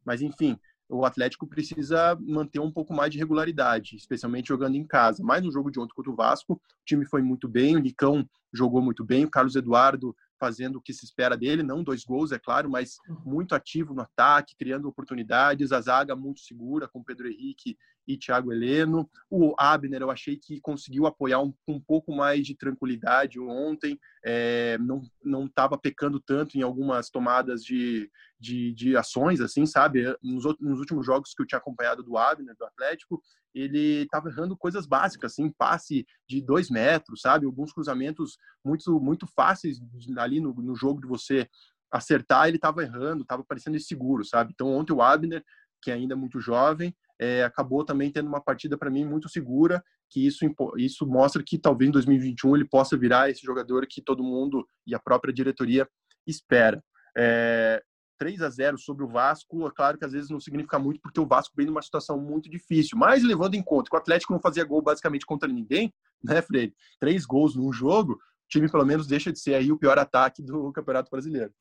Mas 0.04 0.22
enfim, 0.22 0.58
o 0.88 1.04
Atlético 1.04 1.46
precisa 1.46 2.16
manter 2.20 2.60
um 2.60 2.70
pouco 2.70 2.94
mais 2.94 3.10
de 3.10 3.18
regularidade, 3.18 3.96
especialmente 3.96 4.48
jogando 4.48 4.76
em 4.76 4.86
casa. 4.86 5.22
Mas 5.22 5.42
no 5.42 5.50
jogo 5.50 5.70
de 5.70 5.80
ontem 5.80 5.94
contra 5.94 6.10
o 6.10 6.16
Vasco, 6.16 6.54
o 6.54 6.60
time 6.84 7.04
foi 7.04 7.22
muito 7.22 7.48
bem, 7.48 7.76
o 7.76 7.80
Nicão 7.80 8.28
jogou 8.52 8.80
muito 8.80 9.04
bem, 9.04 9.24
o 9.24 9.30
Carlos 9.30 9.56
Eduardo 9.56 10.14
fazendo 10.38 10.76
o 10.76 10.82
que 10.82 10.92
se 10.92 11.04
espera 11.04 11.36
dele, 11.36 11.62
não 11.62 11.82
dois 11.82 12.04
gols, 12.04 12.30
é 12.30 12.38
claro, 12.38 12.70
mas 12.70 12.98
muito 13.24 13.54
ativo 13.54 13.94
no 13.94 14.02
ataque, 14.02 14.54
criando 14.56 14.86
oportunidades, 14.86 15.72
a 15.72 15.80
zaga 15.80 16.14
muito 16.14 16.40
segura 16.40 16.86
com 16.86 17.02
Pedro 17.02 17.26
Henrique 17.26 17.76
e 18.06 18.16
Thiago 18.16 18.52
Heleno. 18.52 19.08
O 19.30 19.54
Abner, 19.58 20.02
eu 20.02 20.10
achei 20.10 20.36
que 20.36 20.60
conseguiu 20.60 21.06
apoiar 21.06 21.40
um, 21.40 21.52
um 21.66 21.80
pouco 21.80 22.14
mais 22.14 22.46
de 22.46 22.54
tranquilidade 22.54 23.40
ontem, 23.40 23.98
é, 24.24 24.78
não 24.78 25.46
estava 25.46 25.76
pecando 25.78 26.20
tanto 26.20 26.56
em 26.56 26.62
algumas 26.62 27.10
tomadas 27.10 27.62
de, 27.62 28.10
de, 28.38 28.72
de 28.72 28.96
ações, 28.96 29.40
assim, 29.40 29.66
sabe? 29.66 30.04
Nos, 30.22 30.44
nos, 30.60 30.78
últimos 30.78 31.04
jogos 31.04 31.32
que 31.34 31.42
eu 31.42 31.46
tinha 31.46 31.58
acompanhado 31.58 32.02
do 32.02 32.16
Abner, 32.16 32.54
do 32.56 32.64
Atlético, 32.64 33.22
ele 33.54 34.02
estava 34.02 34.28
errando 34.28 34.56
coisas 34.56 34.86
básicas, 34.86 35.32
assim, 35.32 35.50
passe 35.50 36.06
de 36.28 36.42
dois 36.42 36.68
metros, 36.68 37.22
sabe? 37.22 37.46
Alguns 37.46 37.72
cruzamentos 37.72 38.36
muito, 38.64 39.00
muito 39.00 39.26
fáceis 39.26 39.80
ali 40.18 40.40
no, 40.40 40.52
no 40.54 40.74
jogo 40.76 41.00
de 41.00 41.06
você 41.06 41.48
acertar, 41.90 42.48
ele 42.48 42.56
estava 42.56 42.82
errando, 42.82 43.22
estava 43.22 43.44
parecendo 43.44 43.76
inseguro, 43.76 44.24
sabe? 44.24 44.52
Então 44.52 44.72
ontem 44.72 44.92
o 44.92 45.02
Abner, 45.02 45.42
que 45.80 45.90
ainda 45.90 46.14
é 46.14 46.16
muito 46.16 46.40
jovem, 46.40 46.94
é, 47.18 47.44
acabou 47.44 47.84
também 47.84 48.10
tendo 48.10 48.28
uma 48.28 48.40
partida 48.40 48.76
para 48.76 48.90
mim 48.90 49.04
muito 49.04 49.28
segura, 49.28 49.82
que 50.10 50.26
isso, 50.26 50.44
isso 50.76 51.06
mostra 51.06 51.42
que 51.44 51.58
talvez 51.58 51.88
em 51.88 51.92
2021 51.92 52.56
ele 52.56 52.64
possa 52.64 52.96
virar 52.96 53.30
esse 53.30 53.42
jogador 53.42 53.86
que 53.88 54.02
todo 54.02 54.22
mundo 54.22 54.66
e 54.86 54.94
a 54.94 54.98
própria 54.98 55.32
diretoria 55.32 55.88
espera. 56.26 56.82
É, 57.16 57.82
3 58.18 58.42
a 58.42 58.50
0 58.50 58.78
sobre 58.78 59.04
o 59.04 59.08
Vasco, 59.08 59.66
é 59.66 59.70
claro 59.70 59.98
que 59.98 60.04
às 60.04 60.12
vezes 60.12 60.30
não 60.30 60.40
significa 60.40 60.78
muito, 60.78 61.00
porque 61.00 61.20
o 61.20 61.26
Vasco 61.26 61.54
vem 61.56 61.66
numa 61.66 61.82
situação 61.82 62.18
muito 62.18 62.48
difícil. 62.50 62.96
Mas 62.98 63.22
levando 63.22 63.54
em 63.54 63.62
conta 63.62 63.90
que 63.90 63.96
o 63.96 63.98
Atlético 63.98 64.32
não 64.32 64.40
fazia 64.40 64.64
gol 64.64 64.82
basicamente 64.82 65.26
contra 65.26 65.48
ninguém, 65.48 65.92
né, 66.22 66.40
Freire? 66.42 66.74
Três 66.98 67.24
gols 67.24 67.54
num 67.54 67.72
jogo, 67.72 68.14
o 68.14 68.18
time 68.48 68.70
pelo 68.70 68.84
menos 68.84 69.06
deixa 69.06 69.32
de 69.32 69.38
ser 69.38 69.54
aí 69.54 69.70
o 69.70 69.78
pior 69.78 69.98
ataque 69.98 70.42
do 70.42 70.72
Campeonato 70.72 71.10
Brasileiro. 71.10 71.52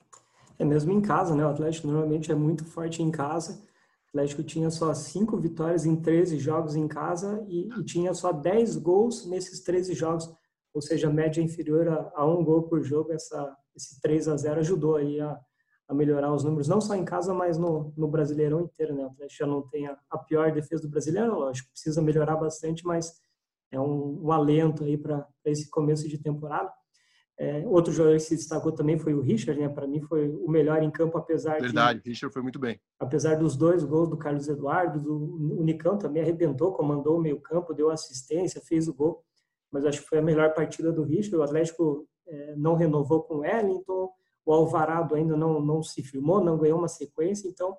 É 0.57 0.63
mesmo 0.63 0.91
em 0.93 1.01
casa, 1.01 1.35
né? 1.35 1.45
O 1.45 1.49
Atlético 1.49 1.87
normalmente 1.87 2.31
é 2.31 2.35
muito 2.35 2.63
forte 2.63 3.01
em 3.01 3.11
casa. 3.11 3.61
Atlético 4.15 4.43
tinha 4.43 4.69
só 4.69 4.93
cinco 4.93 5.37
vitórias 5.37 5.85
em 5.85 5.95
13 5.97 6.39
jogos 6.39 6.75
em 6.75 6.87
casa 6.87 7.45
e, 7.49 7.67
e 7.77 7.83
tinha 7.83 8.13
só 8.13 8.31
10 8.31 8.77
gols 8.77 9.25
nesses 9.25 9.59
13 9.61 9.93
jogos, 9.93 10.33
ou 10.73 10.81
seja, 10.81 11.09
média 11.09 11.41
inferior 11.41 11.89
a, 11.89 12.11
a 12.15 12.25
um 12.25 12.41
gol 12.41 12.63
por 12.63 12.81
jogo. 12.81 13.11
Essa, 13.11 13.53
esse 13.75 13.99
3 13.99 14.29
a 14.29 14.37
0 14.37 14.61
ajudou 14.61 14.95
aí 14.95 15.19
a, 15.19 15.37
a 15.89 15.93
melhorar 15.93 16.33
os 16.33 16.45
números, 16.45 16.69
não 16.69 16.79
só 16.79 16.95
em 16.95 17.03
casa, 17.03 17.33
mas 17.33 17.57
no, 17.57 17.93
no 17.97 18.07
Brasileirão 18.07 18.61
inteiro, 18.61 18.95
né? 18.95 19.03
O 19.03 19.07
Atlético 19.07 19.39
já 19.39 19.45
não 19.45 19.67
tem 19.67 19.85
a, 19.85 19.97
a 20.09 20.17
pior 20.17 20.49
defesa 20.53 20.81
do 20.81 20.89
Brasileiro, 20.89 21.35
lógico, 21.35 21.69
precisa 21.71 22.01
melhorar 22.01 22.37
bastante, 22.37 22.85
mas 22.85 23.13
é 23.69 23.79
um, 23.79 24.21
um 24.23 24.31
alento 24.31 24.85
aí 24.85 24.97
para 24.97 25.27
esse 25.43 25.69
começo 25.69 26.07
de 26.07 26.17
temporada. 26.17 26.71
É, 27.37 27.67
outro 27.67 27.91
jogador 27.91 28.15
que 28.15 28.23
se 28.23 28.35
destacou 28.35 28.71
também 28.71 28.97
foi 28.97 29.13
o 29.13 29.19
Richard, 29.19 29.59
né? 29.59 29.67
Para 29.67 29.85
mim 29.85 30.01
foi 30.01 30.29
o 30.29 30.49
melhor 30.49 30.81
em 30.81 30.89
campo, 30.89 31.17
apesar 31.17 31.59
Verdade, 31.59 31.99
o 31.99 32.09
Richard 32.09 32.31
foi 32.33 32.41
muito 32.41 32.57
bem. 32.57 32.79
Apesar 32.97 33.35
dos 33.35 33.57
dois 33.57 33.83
gols 33.83 34.09
do 34.09 34.17
Carlos 34.17 34.47
Eduardo, 34.47 35.01
do 35.01 35.57
o 35.59 35.63
Nicão 35.63 35.97
também 35.97 36.23
arrebentou, 36.23 36.71
comandou 36.71 37.17
o 37.17 37.21
meio 37.21 37.39
campo, 37.41 37.73
deu 37.73 37.89
assistência, 37.89 38.61
fez 38.61 38.87
o 38.87 38.93
gol. 38.93 39.21
Mas 39.69 39.85
acho 39.85 40.01
que 40.01 40.07
foi 40.07 40.19
a 40.19 40.21
melhor 40.21 40.53
partida 40.53 40.93
do 40.93 41.03
Richard. 41.03 41.35
O 41.35 41.43
Atlético 41.43 42.07
é, 42.25 42.55
não 42.55 42.75
renovou 42.75 43.23
com 43.23 43.35
o 43.35 43.39
Wellington, 43.39 44.09
o 44.45 44.53
Alvarado 44.53 45.15
ainda 45.15 45.35
não, 45.35 45.59
não 45.59 45.83
se 45.83 46.01
firmou, 46.03 46.41
não 46.41 46.57
ganhou 46.57 46.79
uma 46.79 46.87
sequência, 46.87 47.49
então 47.49 47.75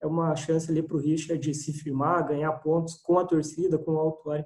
é 0.00 0.06
uma 0.06 0.34
chance 0.36 0.70
ali 0.70 0.82
para 0.82 0.96
o 0.96 1.00
Richard 1.00 1.42
de 1.42 1.54
se 1.54 1.72
firmar, 1.72 2.26
ganhar 2.26 2.52
pontos 2.52 2.94
com 2.94 3.18
a 3.18 3.24
torcida, 3.24 3.78
com 3.78 3.92
o 3.92 3.98
Autori. 3.98 4.44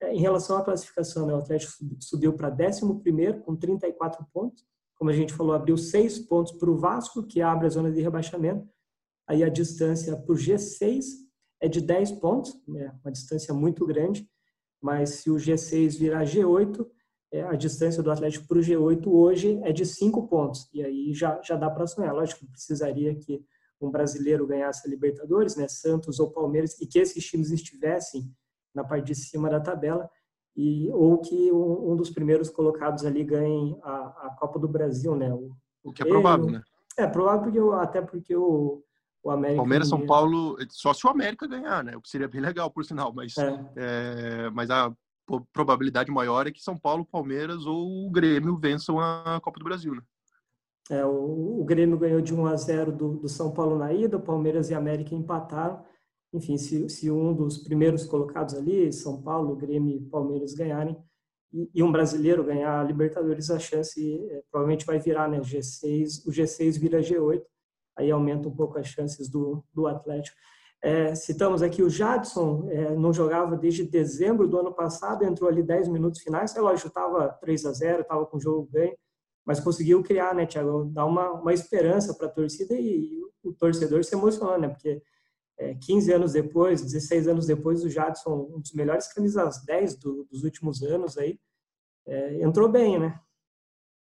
É, 0.00 0.14
em 0.14 0.18
relação 0.18 0.56
à 0.56 0.64
classificação, 0.64 1.26
né, 1.26 1.34
o 1.34 1.38
Atlético 1.38 1.72
subiu 2.00 2.34
para 2.34 2.54
11 2.54 3.40
com 3.44 3.56
34 3.56 4.24
pontos. 4.32 4.64
Como 4.94 5.10
a 5.10 5.12
gente 5.12 5.32
falou, 5.32 5.54
abriu 5.54 5.76
seis 5.76 6.18
pontos 6.18 6.52
para 6.52 6.70
o 6.70 6.76
Vasco, 6.76 7.22
que 7.22 7.40
abre 7.40 7.66
a 7.66 7.70
zona 7.70 7.90
de 7.90 8.00
rebaixamento. 8.00 8.68
Aí 9.26 9.42
a 9.42 9.48
distância 9.48 10.16
para 10.16 10.32
o 10.32 10.36
G6 10.36 11.04
é 11.60 11.68
de 11.68 11.80
10 11.80 12.12
pontos, 12.12 12.54
né, 12.66 12.94
uma 13.02 13.10
distância 13.10 13.52
muito 13.52 13.86
grande. 13.86 14.28
Mas 14.80 15.10
se 15.10 15.30
o 15.30 15.36
G6 15.36 15.98
virar 15.98 16.24
G8, 16.24 16.86
é, 17.32 17.42
a 17.42 17.54
distância 17.54 18.02
do 18.02 18.10
Atlético 18.10 18.46
para 18.46 18.58
o 18.58 18.60
G8 18.60 19.06
hoje 19.06 19.60
é 19.64 19.72
de 19.72 19.84
cinco 19.84 20.28
pontos. 20.28 20.68
E 20.72 20.82
aí 20.82 21.12
já, 21.12 21.40
já 21.42 21.56
dá 21.56 21.70
para 21.70 21.86
sonhar. 21.86 22.14
Lógico 22.14 22.46
precisaria 22.46 23.14
que 23.14 23.44
um 23.80 23.90
brasileiro 23.90 24.46
ganhasse 24.46 24.86
a 24.86 24.90
Libertadores, 24.90 25.56
né, 25.56 25.68
Santos 25.68 26.18
ou 26.18 26.30
Palmeiras, 26.30 26.80
e 26.80 26.86
que 26.86 26.98
esses 26.98 27.24
times 27.24 27.50
estivessem 27.50 28.30
na 28.76 28.84
parte 28.84 29.06
de 29.06 29.14
cima 29.14 29.48
da 29.48 29.58
tabela, 29.58 30.08
e, 30.54 30.88
ou 30.90 31.18
que 31.18 31.50
um, 31.50 31.92
um 31.92 31.96
dos 31.96 32.10
primeiros 32.10 32.48
colocados 32.48 33.04
ali 33.04 33.24
ganhe 33.24 33.76
a, 33.82 34.26
a 34.26 34.36
Copa 34.38 34.58
do 34.58 34.68
Brasil, 34.68 35.16
né? 35.16 35.32
O, 35.32 35.50
o 35.82 35.92
que 35.92 36.02
é 36.02 36.06
provável, 36.06 36.50
né? 36.50 36.62
É 36.96 37.06
provável, 37.06 37.42
porque, 37.44 37.58
até 37.82 38.00
porque 38.00 38.36
o, 38.36 38.82
o 39.22 39.30
América. 39.30 39.58
Palmeiras, 39.58 39.88
São 39.88 40.06
Paulo, 40.06 40.56
só 40.70 40.94
se 40.94 41.06
o 41.06 41.10
América 41.10 41.46
ganhar, 41.46 41.82
né? 41.82 41.96
O 41.96 42.00
que 42.00 42.08
seria 42.08 42.28
bem 42.28 42.40
legal, 42.40 42.70
por 42.70 42.84
sinal, 42.84 43.12
mas, 43.12 43.36
é. 43.36 43.66
É, 43.76 44.50
mas 44.50 44.70
a 44.70 44.92
probabilidade 45.52 46.10
maior 46.10 46.46
é 46.46 46.52
que 46.52 46.62
São 46.62 46.78
Paulo, 46.78 47.04
Palmeiras 47.04 47.66
ou 47.66 48.06
o 48.06 48.10
Grêmio 48.10 48.56
vençam 48.56 49.00
a 49.00 49.40
Copa 49.42 49.58
do 49.58 49.64
Brasil, 49.64 49.94
né? 49.94 50.02
É, 50.88 51.04
o, 51.04 51.60
o, 51.60 51.64
Grêmio 51.64 51.98
ganhou 51.98 52.20
de 52.20 52.32
1 52.32 52.46
a 52.46 52.56
0 52.56 52.92
do, 52.92 53.16
do, 53.16 53.28
São 53.28 53.50
Paulo 53.50 53.76
na 53.76 53.92
ida, 53.92 54.16
o 54.16 54.22
Palmeiras 54.22 54.70
e 54.70 54.74
América 54.74 55.14
empataram. 55.14 55.84
Enfim, 56.36 56.58
se, 56.58 56.88
se 56.88 57.10
um 57.10 57.32
dos 57.32 57.58
primeiros 57.58 58.04
colocados 58.04 58.54
ali, 58.54 58.92
São 58.92 59.22
Paulo, 59.22 59.56
Grêmio 59.56 59.96
e 59.96 60.00
Palmeiras 60.00 60.52
ganharem, 60.52 60.96
e, 61.52 61.70
e 61.74 61.82
um 61.82 61.90
brasileiro 61.90 62.44
ganhar 62.44 62.80
a 62.80 62.84
Libertadores, 62.84 63.50
a 63.50 63.58
chance 63.58 64.20
é, 64.30 64.42
provavelmente 64.50 64.84
vai 64.84 64.98
virar, 64.98 65.28
né? 65.28 65.40
G6, 65.40 66.26
o 66.26 66.30
G6 66.30 66.78
vira 66.78 67.00
G8. 67.00 67.42
aí 67.96 68.10
aumenta 68.10 68.48
um 68.48 68.54
pouco 68.54 68.78
as 68.78 68.86
chances 68.86 69.30
do, 69.30 69.64
do 69.72 69.86
Atlético. 69.86 70.36
É, 70.82 71.14
citamos 71.14 71.62
aqui 71.62 71.82
o 71.82 71.88
Jadson, 71.88 72.68
é, 72.70 72.94
não 72.94 73.12
jogava 73.12 73.56
desde 73.56 73.82
dezembro 73.84 74.46
do 74.46 74.58
ano 74.58 74.74
passado, 74.74 75.24
entrou 75.24 75.48
ali 75.48 75.62
10 75.62 75.88
minutos 75.88 76.20
finais, 76.20 76.54
é 76.54 76.60
lógico, 76.60 76.88
estava 76.88 77.30
3 77.40 77.64
a 77.64 77.72
0 77.72 78.02
estava 78.02 78.26
com 78.26 78.36
o 78.36 78.40
jogo 78.40 78.68
ganho, 78.70 78.94
mas 79.44 79.58
conseguiu 79.58 80.02
criar, 80.02 80.34
né, 80.34 80.44
Thiago, 80.44 80.84
dar 80.84 81.06
uma, 81.06 81.32
uma 81.32 81.54
esperança 81.54 82.12
para 82.14 82.26
a 82.26 82.30
torcida 82.30 82.74
e, 82.74 83.04
e, 83.04 83.26
o 83.42 83.52
torcedor 83.54 84.04
se 84.04 84.14
emocionou, 84.14 84.58
né, 84.58 84.68
porque 84.68 85.00
é, 85.58 85.74
15 85.74 86.12
anos 86.12 86.32
depois, 86.32 86.82
16 86.82 87.28
anos 87.28 87.46
depois, 87.46 87.82
o 87.82 87.88
Jadson, 87.88 88.50
um 88.54 88.60
dos 88.60 88.72
melhores 88.72 89.12
camisas 89.12 89.64
10 89.64 89.96
do, 89.96 90.24
dos 90.24 90.44
últimos 90.44 90.82
anos 90.82 91.16
aí, 91.16 91.38
é, 92.06 92.42
entrou 92.42 92.68
bem, 92.68 92.98
né? 92.98 93.18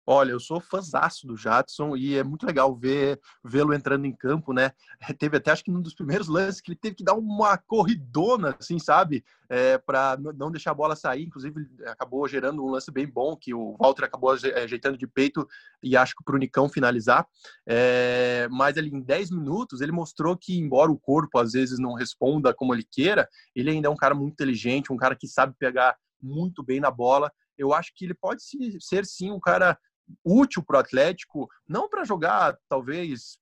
Olha, 0.09 0.31
eu 0.31 0.39
sou 0.39 0.61
fãzaço 0.61 1.27
do 1.27 1.35
Jadson 1.35 1.97
e 1.97 2.15
é 2.15 2.23
muito 2.23 2.45
legal 2.45 2.73
ver 2.73 3.19
vê-lo 3.43 3.73
entrando 3.73 4.05
em 4.05 4.15
campo, 4.15 4.53
né? 4.53 4.71
Teve 5.19 5.35
até 5.35 5.51
acho 5.51 5.65
que 5.65 5.69
um 5.69 5.81
dos 5.81 5.93
primeiros 5.93 6.29
lances 6.29 6.61
que 6.61 6.71
ele 6.71 6.79
teve 6.81 6.95
que 6.95 7.03
dar 7.03 7.15
uma 7.15 7.57
corridona, 7.57 8.55
assim, 8.57 8.79
sabe? 8.79 9.21
É, 9.49 9.77
para 9.77 10.17
não 10.37 10.49
deixar 10.49 10.71
a 10.71 10.73
bola 10.73 10.95
sair. 10.95 11.25
Inclusive, 11.25 11.67
acabou 11.87 12.25
gerando 12.25 12.63
um 12.63 12.69
lance 12.69 12.89
bem 12.89 13.05
bom 13.05 13.35
que 13.35 13.53
o 13.53 13.75
Walter 13.77 14.05
acabou 14.05 14.29
ajeitando 14.29 14.97
de 14.97 15.05
peito 15.05 15.45
e 15.83 15.97
acho 15.97 16.15
que 16.15 16.23
para 16.23 16.35
o 16.35 16.39
Nicão 16.39 16.69
finalizar. 16.69 17.27
É, 17.67 18.47
mas 18.49 18.77
ali 18.77 18.89
em 18.89 19.01
10 19.01 19.31
minutos 19.31 19.81
ele 19.81 19.91
mostrou 19.91 20.37
que, 20.37 20.57
embora 20.57 20.89
o 20.89 20.97
corpo 20.97 21.37
às 21.37 21.51
vezes 21.51 21.79
não 21.79 21.95
responda 21.95 22.53
como 22.53 22.73
ele 22.73 22.87
queira, 22.89 23.27
ele 23.53 23.71
ainda 23.71 23.89
é 23.89 23.91
um 23.91 23.95
cara 23.97 24.15
muito 24.15 24.35
inteligente, 24.35 24.93
um 24.93 24.97
cara 24.97 25.17
que 25.17 25.27
sabe 25.27 25.53
pegar 25.59 25.97
muito 26.21 26.63
bem 26.63 26.79
na 26.79 26.89
bola 26.89 27.29
eu 27.57 27.73
acho 27.73 27.91
que 27.95 28.05
ele 28.05 28.13
pode 28.13 28.41
ser 28.79 29.05
sim 29.05 29.31
um 29.31 29.39
cara 29.39 29.77
útil 30.23 30.63
para 30.63 30.77
o 30.77 30.79
Atlético, 30.79 31.49
não 31.67 31.89
para 31.89 32.05
jogar 32.05 32.57
talvez 32.69 33.37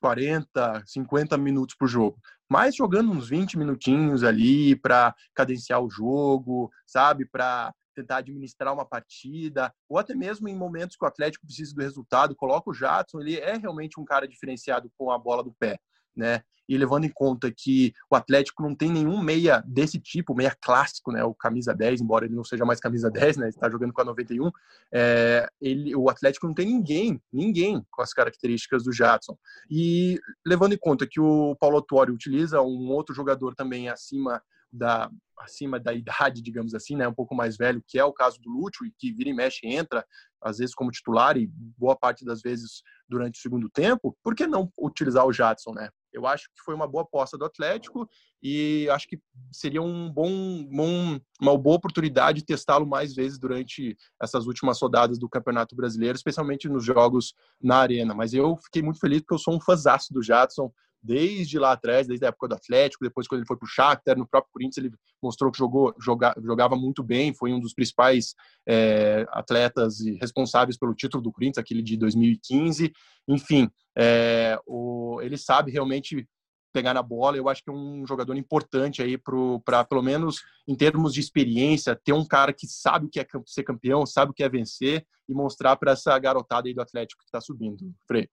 40, 0.00 0.84
50 0.86 1.36
minutos 1.36 1.74
por 1.74 1.88
jogo, 1.88 2.18
mas 2.48 2.76
jogando 2.76 3.10
uns 3.10 3.28
20 3.28 3.58
minutinhos 3.58 4.22
ali 4.22 4.76
para 4.76 5.14
cadenciar 5.34 5.82
o 5.82 5.90
jogo, 5.90 6.70
sabe? 6.86 7.26
Para 7.26 7.74
tentar 7.94 8.18
administrar 8.18 8.72
uma 8.72 8.84
partida, 8.84 9.74
ou 9.88 9.98
até 9.98 10.14
mesmo 10.14 10.48
em 10.48 10.54
momentos 10.54 10.96
que 10.96 11.04
o 11.04 11.08
Atlético 11.08 11.46
precisa 11.46 11.74
do 11.74 11.82
resultado, 11.82 12.36
coloca 12.36 12.70
o 12.70 12.74
Jadson, 12.74 13.20
ele 13.20 13.36
é 13.36 13.56
realmente 13.56 13.98
um 13.98 14.04
cara 14.04 14.28
diferenciado 14.28 14.88
com 14.96 15.10
a 15.10 15.18
bola 15.18 15.42
do 15.42 15.52
pé 15.52 15.80
né? 16.18 16.42
E 16.68 16.76
levando 16.76 17.04
em 17.04 17.08
conta 17.08 17.50
que 17.50 17.94
o 18.10 18.14
Atlético 18.14 18.62
não 18.62 18.74
tem 18.74 18.92
nenhum 18.92 19.22
meia 19.22 19.64
desse 19.66 19.98
tipo, 19.98 20.34
meia 20.34 20.54
clássico, 20.60 21.10
né? 21.10 21.24
O 21.24 21.34
camisa 21.34 21.74
10, 21.74 22.02
embora 22.02 22.26
ele 22.26 22.34
não 22.34 22.44
seja 22.44 22.64
mais 22.66 22.78
camisa 22.78 23.10
10, 23.10 23.38
né? 23.38 23.48
Está 23.48 23.70
jogando 23.70 23.92
com 23.92 24.02
a 24.02 24.04
91. 24.04 24.50
É, 24.92 25.48
ele, 25.60 25.96
o 25.96 26.10
Atlético 26.10 26.46
não 26.46 26.52
tem 26.52 26.66
ninguém, 26.66 27.22
ninguém 27.32 27.82
com 27.90 28.02
as 28.02 28.12
características 28.12 28.84
do 28.84 28.92
Jadson. 28.92 29.38
E 29.70 30.20
levando 30.46 30.74
em 30.74 30.78
conta 30.78 31.06
que 31.06 31.18
o 31.18 31.56
Paulo 31.58 31.80
Tuori 31.80 32.12
utiliza 32.12 32.60
um 32.60 32.90
outro 32.90 33.14
jogador 33.14 33.54
também 33.54 33.88
acima 33.88 34.42
da 34.70 35.10
acima 35.40 35.78
da 35.78 35.94
idade, 35.94 36.42
digamos 36.42 36.74
assim, 36.74 36.96
né, 36.96 37.06
um 37.06 37.14
pouco 37.14 37.34
mais 37.34 37.56
velho, 37.56 37.82
que 37.86 37.98
é 37.98 38.04
o 38.04 38.12
caso 38.12 38.40
do 38.40 38.50
Lúcio, 38.50 38.84
e 38.84 38.92
que 38.98 39.12
vira 39.12 39.30
e 39.30 39.32
mexe 39.32 39.66
entra, 39.66 40.04
às 40.42 40.58
vezes 40.58 40.74
como 40.74 40.90
titular 40.90 41.36
e 41.36 41.46
boa 41.46 41.96
parte 41.96 42.24
das 42.24 42.40
vezes 42.40 42.82
durante 43.08 43.38
o 43.38 43.42
segundo 43.42 43.70
tempo, 43.70 44.16
por 44.22 44.34
que 44.34 44.46
não 44.46 44.70
utilizar 44.76 45.24
o 45.24 45.32
Jadson, 45.32 45.72
né? 45.72 45.90
Eu 46.12 46.26
acho 46.26 46.48
que 46.48 46.60
foi 46.64 46.74
uma 46.74 46.86
boa 46.86 47.02
aposta 47.02 47.36
do 47.36 47.44
Atlético 47.44 48.08
e 48.42 48.88
acho 48.90 49.06
que 49.08 49.20
seria 49.52 49.82
um 49.82 50.10
bom, 50.10 50.64
bom 50.64 51.18
uma 51.40 51.56
boa 51.56 51.76
oportunidade 51.76 52.44
testá-lo 52.44 52.86
mais 52.86 53.14
vezes 53.14 53.38
durante 53.38 53.96
essas 54.20 54.46
últimas 54.46 54.80
rodadas 54.80 55.18
do 55.18 55.28
Campeonato 55.28 55.76
Brasileiro, 55.76 56.16
especialmente 56.16 56.68
nos 56.68 56.84
jogos 56.84 57.34
na 57.60 57.76
arena. 57.76 58.14
Mas 58.14 58.32
eu 58.32 58.56
fiquei 58.56 58.82
muito 58.82 59.00
feliz 59.00 59.20
porque 59.20 59.34
eu 59.34 59.38
sou 59.38 59.54
um 59.54 59.60
fãzaço 59.60 60.12
do 60.12 60.22
Jadson, 60.22 60.72
desde 61.02 61.58
lá 61.58 61.72
atrás, 61.72 62.06
desde 62.06 62.24
a 62.24 62.28
época 62.28 62.48
do 62.48 62.54
Atlético, 62.54 63.04
depois 63.04 63.26
quando 63.26 63.40
ele 63.40 63.46
foi 63.46 63.56
para 63.56 63.66
o 63.66 63.68
Shakhtar, 63.68 64.18
no 64.18 64.26
próprio 64.26 64.52
Corinthians 64.52 64.84
ele 64.84 64.94
mostrou 65.22 65.50
que 65.50 65.58
jogou, 65.58 65.94
joga, 66.00 66.34
jogava 66.42 66.76
muito 66.76 67.02
bem, 67.02 67.34
foi 67.34 67.52
um 67.52 67.60
dos 67.60 67.72
principais 67.72 68.34
é, 68.68 69.26
atletas 69.30 70.00
e 70.00 70.18
responsáveis 70.20 70.76
pelo 70.76 70.94
título 70.94 71.22
do 71.22 71.32
Corinthians, 71.32 71.58
aquele 71.58 71.82
de 71.82 71.96
2015. 71.96 72.92
Enfim, 73.28 73.70
é, 73.96 74.58
o, 74.66 75.20
ele 75.22 75.36
sabe 75.36 75.70
realmente 75.70 76.26
pegar 76.72 76.94
na 76.94 77.02
bola. 77.02 77.36
Eu 77.36 77.48
acho 77.48 77.62
que 77.62 77.70
é 77.70 77.72
um 77.72 78.06
jogador 78.06 78.36
importante 78.36 79.02
aí 79.02 79.18
para, 79.18 79.84
pelo 79.84 80.02
menos 80.02 80.42
em 80.66 80.74
termos 80.74 81.14
de 81.14 81.20
experiência, 81.20 81.96
ter 81.96 82.12
um 82.12 82.24
cara 82.24 82.52
que 82.52 82.66
sabe 82.66 83.06
o 83.06 83.08
que 83.08 83.20
é 83.20 83.26
ser 83.46 83.64
campeão, 83.64 84.06
sabe 84.06 84.30
o 84.30 84.34
que 84.34 84.42
é 84.42 84.48
vencer 84.48 85.04
e 85.28 85.34
mostrar 85.34 85.76
para 85.76 85.92
essa 85.92 86.18
garotada 86.18 86.68
aí 86.68 86.74
do 86.74 86.82
Atlético 86.82 87.20
que 87.20 87.28
está 87.28 87.40
subindo. 87.40 87.92
Frei. 88.06 88.28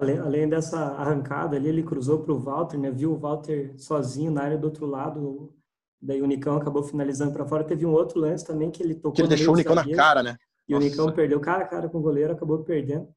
Além, 0.00 0.18
além, 0.18 0.48
dessa 0.48 0.78
arrancada 0.78 1.56
ali, 1.56 1.68
ele 1.68 1.82
cruzou 1.82 2.20
para 2.20 2.32
o 2.32 2.38
Walter, 2.38 2.78
né? 2.78 2.90
Viu 2.90 3.12
o 3.12 3.18
Walter 3.18 3.74
sozinho 3.76 4.30
na 4.30 4.42
área 4.42 4.56
do 4.56 4.64
outro 4.64 4.86
lado. 4.86 5.52
Daí 6.00 6.22
o 6.22 6.26
Nicão 6.26 6.56
acabou 6.56 6.82
finalizando 6.82 7.32
para 7.32 7.46
fora. 7.46 7.62
Teve 7.62 7.84
um 7.84 7.92
outro 7.92 8.18
lance 8.18 8.44
também 8.44 8.70
que 8.70 8.82
ele 8.82 8.94
tocou. 8.94 9.12
Que 9.12 9.20
ele 9.20 9.28
deixou 9.28 9.52
o 9.52 9.56
Nicão 9.56 9.74
na 9.74 9.88
cara, 9.94 10.22
né? 10.22 10.36
E 10.66 10.72
Nossa. 10.72 10.86
o 10.86 10.88
Nicão 10.88 11.12
perdeu 11.12 11.38
cara 11.40 11.64
a 11.64 11.68
cara 11.68 11.88
com 11.88 11.98
o 11.98 12.02
goleiro, 12.02 12.32
acabou 12.32 12.64
perdendo. 12.64 13.08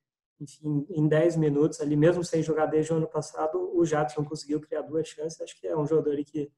Enfim, 0.41 0.85
em 0.89 1.07
10 1.07 1.37
minutos 1.37 1.79
ali, 1.79 1.95
mesmo 1.95 2.23
sem 2.23 2.43
jogar 2.43 2.65
desde 2.65 2.91
o 2.91 2.97
ano 2.97 3.07
passado, 3.07 3.71
o 3.73 3.85
Jadson 3.85 4.25
conseguiu 4.25 4.59
criar 4.59 4.81
duas 4.81 5.07
chances. 5.07 5.39
Acho 5.39 5.57
que 5.59 5.67
é 5.67 5.77
um 5.77 5.87
jogador 5.87 6.17
que 6.25 6.51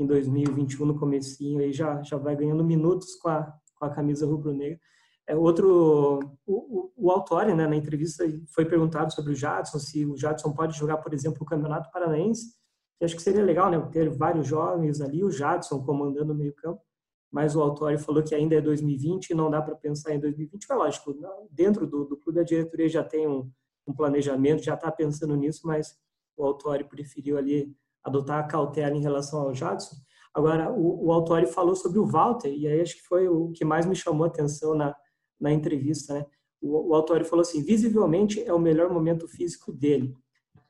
em 0.00 0.06
2021, 0.06 0.86
no 0.86 0.98
comecinho, 0.98 1.60
aí 1.60 1.72
já, 1.72 2.02
já 2.02 2.16
vai 2.16 2.34
ganhando 2.34 2.64
minutos 2.64 3.14
com 3.16 3.28
a, 3.28 3.54
com 3.78 3.84
a 3.84 3.90
camisa 3.90 4.26
rubro-negra. 4.26 4.80
É, 5.30 5.36
outro, 5.36 6.18
o, 6.44 6.90
o, 6.96 7.10
Autori, 7.12 7.54
né, 7.54 7.64
na 7.64 7.76
entrevista, 7.76 8.24
foi 8.52 8.64
perguntado 8.64 9.12
sobre 9.12 9.30
o 9.32 9.36
Jadson, 9.36 9.78
se 9.78 10.04
o 10.04 10.16
Jadson 10.16 10.52
pode 10.52 10.76
jogar, 10.76 10.96
por 10.96 11.14
exemplo, 11.14 11.38
o 11.42 11.46
Campeonato 11.46 11.88
Paranaense. 11.92 12.52
Acho 13.00 13.14
que 13.14 13.22
seria 13.22 13.44
legal, 13.44 13.70
né, 13.70 13.78
ter 13.92 14.10
vários 14.10 14.48
jovens 14.48 15.00
ali, 15.00 15.22
o 15.22 15.30
Jadson 15.30 15.84
comandando 15.84 16.32
o 16.32 16.34
meio 16.34 16.52
campo, 16.56 16.82
mas 17.30 17.54
o 17.54 17.62
Autori 17.62 17.96
falou 17.96 18.24
que 18.24 18.34
ainda 18.34 18.56
é 18.56 18.60
2020 18.60 19.30
e 19.30 19.34
não 19.34 19.48
dá 19.48 19.62
para 19.62 19.76
pensar 19.76 20.12
em 20.12 20.18
2020. 20.18 20.66
É 20.68 20.74
lógico, 20.74 21.14
dentro 21.48 21.86
do, 21.86 22.04
do 22.04 22.16
clube 22.16 22.40
a 22.40 22.44
diretoria 22.44 22.88
já 22.88 23.04
tem 23.04 23.28
um, 23.28 23.48
um 23.86 23.94
planejamento, 23.94 24.64
já 24.64 24.74
está 24.74 24.90
pensando 24.90 25.36
nisso, 25.36 25.60
mas 25.64 25.96
o 26.36 26.44
Autori 26.44 26.82
preferiu 26.82 27.38
ali 27.38 27.72
adotar 28.02 28.40
a 28.40 28.48
cautela 28.48 28.96
em 28.96 29.00
relação 29.00 29.42
ao 29.42 29.54
Jadson. 29.54 29.94
Agora, 30.34 30.72
o, 30.72 31.08
o 31.08 31.46
falou 31.46 31.76
sobre 31.76 32.00
o 32.00 32.06
Walter, 32.06 32.52
e 32.52 32.66
aí 32.66 32.80
acho 32.80 32.96
que 32.96 33.02
foi 33.02 33.28
o 33.28 33.52
que 33.52 33.64
mais 33.64 33.86
me 33.86 33.94
chamou 33.94 34.24
a 34.24 34.28
atenção 34.28 34.74
na, 34.74 34.92
na 35.40 35.52
entrevista, 35.52 36.14
né? 36.14 36.26
O, 36.60 36.90
o 36.90 36.94
autor 36.94 37.24
falou 37.24 37.42
assim, 37.42 37.62
visivelmente 37.62 38.42
é 38.42 38.52
o 38.52 38.58
melhor 38.58 38.92
momento 38.92 39.26
físico 39.26 39.72
dele. 39.72 40.14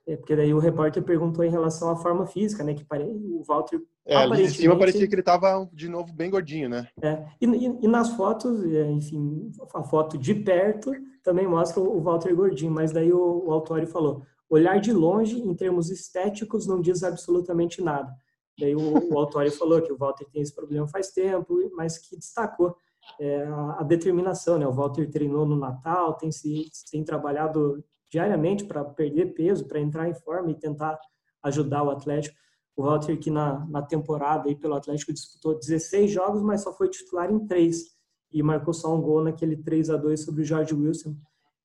É, 0.06 0.16
porque 0.16 0.34
daí 0.34 0.52
o 0.54 0.58
repórter 0.58 1.02
perguntou 1.02 1.44
em 1.44 1.50
relação 1.50 1.90
à 1.90 1.96
forma 1.96 2.26
física, 2.26 2.64
né? 2.64 2.74
Que 2.74 2.84
pare... 2.84 3.04
o 3.04 3.42
Walter 3.46 3.80
é, 4.06 4.26
de 4.28 4.50
cima 4.50 4.78
parecia 4.78 5.06
que 5.06 5.14
ele 5.14 5.20
estava 5.20 5.68
de 5.72 5.88
novo 5.88 6.12
bem 6.12 6.30
gordinho, 6.30 6.68
né? 6.68 6.88
É, 7.00 7.24
e, 7.40 7.46
e, 7.46 7.78
e, 7.82 7.88
nas 7.88 8.10
fotos, 8.16 8.64
é, 8.64 8.90
enfim, 8.90 9.52
a 9.74 9.82
foto 9.84 10.18
de 10.18 10.34
perto 10.34 10.92
também 11.22 11.46
mostra 11.46 11.80
o 11.80 12.00
Walter 12.00 12.34
gordinho, 12.34 12.72
mas 12.72 12.92
daí 12.92 13.12
o, 13.12 13.44
o 13.46 13.52
Autori 13.52 13.86
falou, 13.86 14.22
olhar 14.48 14.80
de 14.80 14.92
longe, 14.92 15.38
em 15.38 15.54
termos 15.54 15.90
estéticos, 15.90 16.66
não 16.66 16.80
diz 16.80 17.04
absolutamente 17.04 17.82
nada. 17.82 18.12
Daí 18.58 18.74
o, 18.74 19.12
o 19.12 19.18
Autori 19.18 19.50
falou 19.50 19.80
que 19.80 19.92
o 19.92 19.96
Walter 19.96 20.26
tem 20.32 20.42
esse 20.42 20.54
problema 20.54 20.88
faz 20.88 21.12
tempo, 21.12 21.56
mas 21.76 21.98
que 21.98 22.16
destacou 22.16 22.74
é, 23.18 23.44
a, 23.78 23.82
determinação, 23.82 24.58
né? 24.58 24.66
O 24.66 24.72
Walter 24.72 25.10
treinou 25.10 25.46
no 25.46 25.56
Natal, 25.56 26.14
tem 26.14 26.30
se 26.30 26.70
tem 26.90 27.02
trabalhado 27.02 27.82
diariamente 28.10 28.64
para 28.64 28.84
perder 28.84 29.34
peso, 29.34 29.66
para 29.66 29.80
entrar 29.80 30.08
em 30.08 30.14
forma 30.14 30.50
e 30.50 30.54
tentar 30.54 30.98
ajudar 31.42 31.82
o 31.82 31.90
Atlético. 31.90 32.36
O 32.76 32.82
Walter 32.82 33.18
que 33.18 33.30
na, 33.30 33.66
na 33.66 33.82
temporada 33.82 34.48
aí 34.48 34.56
pelo 34.56 34.74
Atlético 34.74 35.12
disputou 35.12 35.58
16 35.58 36.10
jogos, 36.10 36.42
mas 36.42 36.62
só 36.62 36.72
foi 36.72 36.88
titular 36.88 37.30
em 37.30 37.46
três 37.46 37.98
e 38.32 38.42
marcou 38.42 38.72
só 38.72 38.94
um 38.94 39.00
gol 39.00 39.24
naquele 39.24 39.56
3 39.56 39.90
a 39.90 39.96
2 39.96 40.24
sobre 40.24 40.42
o 40.42 40.44
George 40.44 40.74
Wilson. 40.74 41.16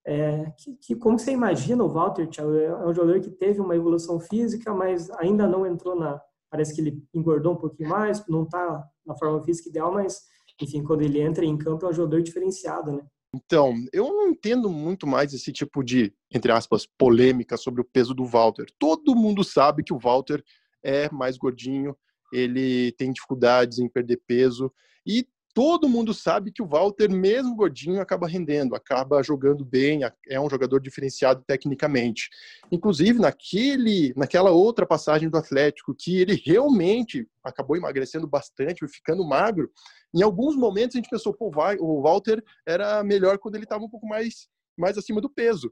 É, 0.08 0.51
que, 0.58 0.75
que, 0.75 0.95
como 0.95 1.17
você 1.17 1.31
imagina 1.31 1.84
o 1.84 1.89
Walter, 1.89 2.27
Thiago, 2.27 2.53
é 2.53 2.86
um 2.86 2.93
jogador 2.93 3.19
que 3.21 3.31
teve 3.31 3.60
uma 3.60 3.75
evolução 3.75 4.19
física, 4.19 4.73
mas 4.73 5.10
ainda 5.12 5.47
não 5.47 5.65
entrou 5.65 5.95
na. 5.95 6.21
Parece 6.49 6.75
que 6.75 6.81
ele 6.81 7.03
engordou 7.13 7.53
um 7.53 7.58
pouquinho 7.58 7.89
mais, 7.89 8.25
não 8.27 8.43
está 8.43 8.88
na 9.05 9.15
forma 9.15 9.43
física 9.43 9.67
ideal, 9.67 9.91
mas 9.91 10.21
enfim, 10.61 10.83
quando 10.83 11.01
ele 11.01 11.21
entra 11.21 11.45
em 11.45 11.57
campo 11.57 11.85
é 11.85 11.89
um 11.89 11.93
jogador 11.93 12.21
diferenciado, 12.21 12.91
né? 12.91 13.05
Então, 13.35 13.73
eu 13.91 14.05
não 14.07 14.29
entendo 14.29 14.69
muito 14.69 15.05
mais 15.05 15.33
esse 15.33 15.51
tipo 15.51 15.83
de, 15.83 16.13
entre 16.33 16.51
aspas, 16.51 16.87
polêmica 16.97 17.57
sobre 17.57 17.81
o 17.81 17.85
peso 17.85 18.13
do 18.13 18.25
Walter. 18.25 18.65
Todo 18.79 19.15
mundo 19.15 19.43
sabe 19.43 19.83
que 19.83 19.93
o 19.93 19.99
Walter 19.99 20.41
é 20.81 21.11
mais 21.11 21.37
gordinho, 21.37 21.95
ele 22.31 22.93
tem 22.93 23.11
dificuldades 23.11 23.79
em 23.79 23.89
perder 23.89 24.21
peso 24.25 24.71
e 25.05 25.27
todo 25.55 25.87
mundo 25.87 26.13
sabe 26.13 26.51
que 26.51 26.61
o 26.61 26.67
Walter, 26.67 27.09
mesmo 27.09 27.55
gordinho, 27.55 28.01
acaba 28.01 28.27
rendendo, 28.27 28.75
acaba 28.75 29.23
jogando 29.23 29.63
bem, 29.63 30.01
é 30.27 30.37
um 30.37 30.49
jogador 30.49 30.81
diferenciado 30.81 31.41
tecnicamente. 31.47 32.29
Inclusive, 32.69 33.19
naquele, 33.19 34.13
naquela 34.17 34.51
outra 34.51 34.85
passagem 34.85 35.29
do 35.29 35.37
Atlético, 35.37 35.95
que 35.97 36.17
ele 36.17 36.35
realmente 36.45 37.25
acabou 37.41 37.77
emagrecendo 37.77 38.27
bastante, 38.27 38.85
ficando 38.89 39.25
magro, 39.25 39.71
em 40.13 40.21
alguns 40.21 40.57
momentos 40.57 40.97
a 40.97 40.99
gente 40.99 41.09
pensou, 41.09 41.33
pô, 41.33 41.49
o 41.79 42.01
Walter 42.01 42.43
era 42.67 43.01
melhor 43.01 43.37
quando 43.37 43.55
ele 43.55 43.63
estava 43.63 43.85
um 43.85 43.89
pouco 43.89 44.05
mais, 44.05 44.49
mais 44.77 44.97
acima 44.97 45.21
do 45.21 45.29
peso. 45.29 45.71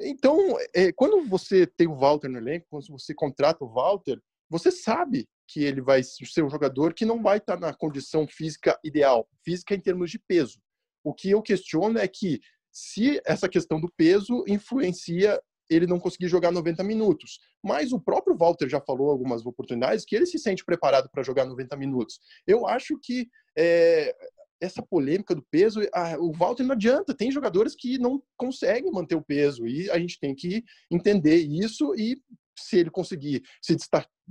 Então, 0.00 0.56
é, 0.74 0.90
quando 0.90 1.22
você 1.28 1.66
tem 1.66 1.86
o 1.86 1.98
Walter 1.98 2.28
no 2.28 2.38
elenco, 2.38 2.66
quando 2.70 2.86
você 2.88 3.12
contrata 3.12 3.62
o 3.62 3.68
Walter, 3.68 4.18
você 4.48 4.70
sabe 4.70 5.28
que 5.48 5.64
ele 5.64 5.80
vai 5.80 6.02
ser 6.02 6.44
um 6.44 6.50
jogador 6.50 6.92
que 6.92 7.06
não 7.06 7.22
vai 7.22 7.38
estar 7.38 7.58
na 7.58 7.72
condição 7.72 8.28
física 8.28 8.78
ideal, 8.84 9.26
física 9.42 9.74
em 9.74 9.80
termos 9.80 10.10
de 10.10 10.18
peso. 10.18 10.60
O 11.02 11.14
que 11.14 11.30
eu 11.30 11.40
questiono 11.40 11.98
é 11.98 12.06
que 12.06 12.40
se 12.70 13.20
essa 13.24 13.48
questão 13.48 13.80
do 13.80 13.90
peso 13.96 14.44
influencia 14.46 15.40
ele 15.70 15.86
não 15.86 15.98
conseguir 16.00 16.28
jogar 16.28 16.50
90 16.50 16.82
minutos. 16.82 17.40
Mas 17.62 17.92
o 17.92 18.00
próprio 18.00 18.36
Walter 18.36 18.68
já 18.68 18.80
falou 18.80 19.10
algumas 19.10 19.44
oportunidades 19.44 20.04
que 20.04 20.16
ele 20.16 20.26
se 20.26 20.38
sente 20.38 20.64
preparado 20.64 21.10
para 21.10 21.22
jogar 21.22 21.44
90 21.44 21.76
minutos. 21.76 22.18
Eu 22.46 22.66
acho 22.66 22.98
que 23.02 23.28
é, 23.56 24.14
essa 24.60 24.82
polêmica 24.82 25.34
do 25.34 25.44
peso, 25.50 25.80
a, 25.92 26.18
o 26.18 26.32
Walter 26.32 26.64
não 26.64 26.72
adianta. 26.72 27.14
Tem 27.14 27.30
jogadores 27.30 27.74
que 27.74 27.98
não 27.98 28.22
conseguem 28.36 28.90
manter 28.90 29.14
o 29.14 29.24
peso 29.24 29.66
e 29.66 29.90
a 29.90 29.98
gente 29.98 30.18
tem 30.18 30.34
que 30.34 30.64
entender 30.90 31.36
isso 31.36 31.94
e 31.94 32.20
se 32.58 32.78
ele 32.78 32.90
conseguir 32.90 33.42
se 33.62 33.72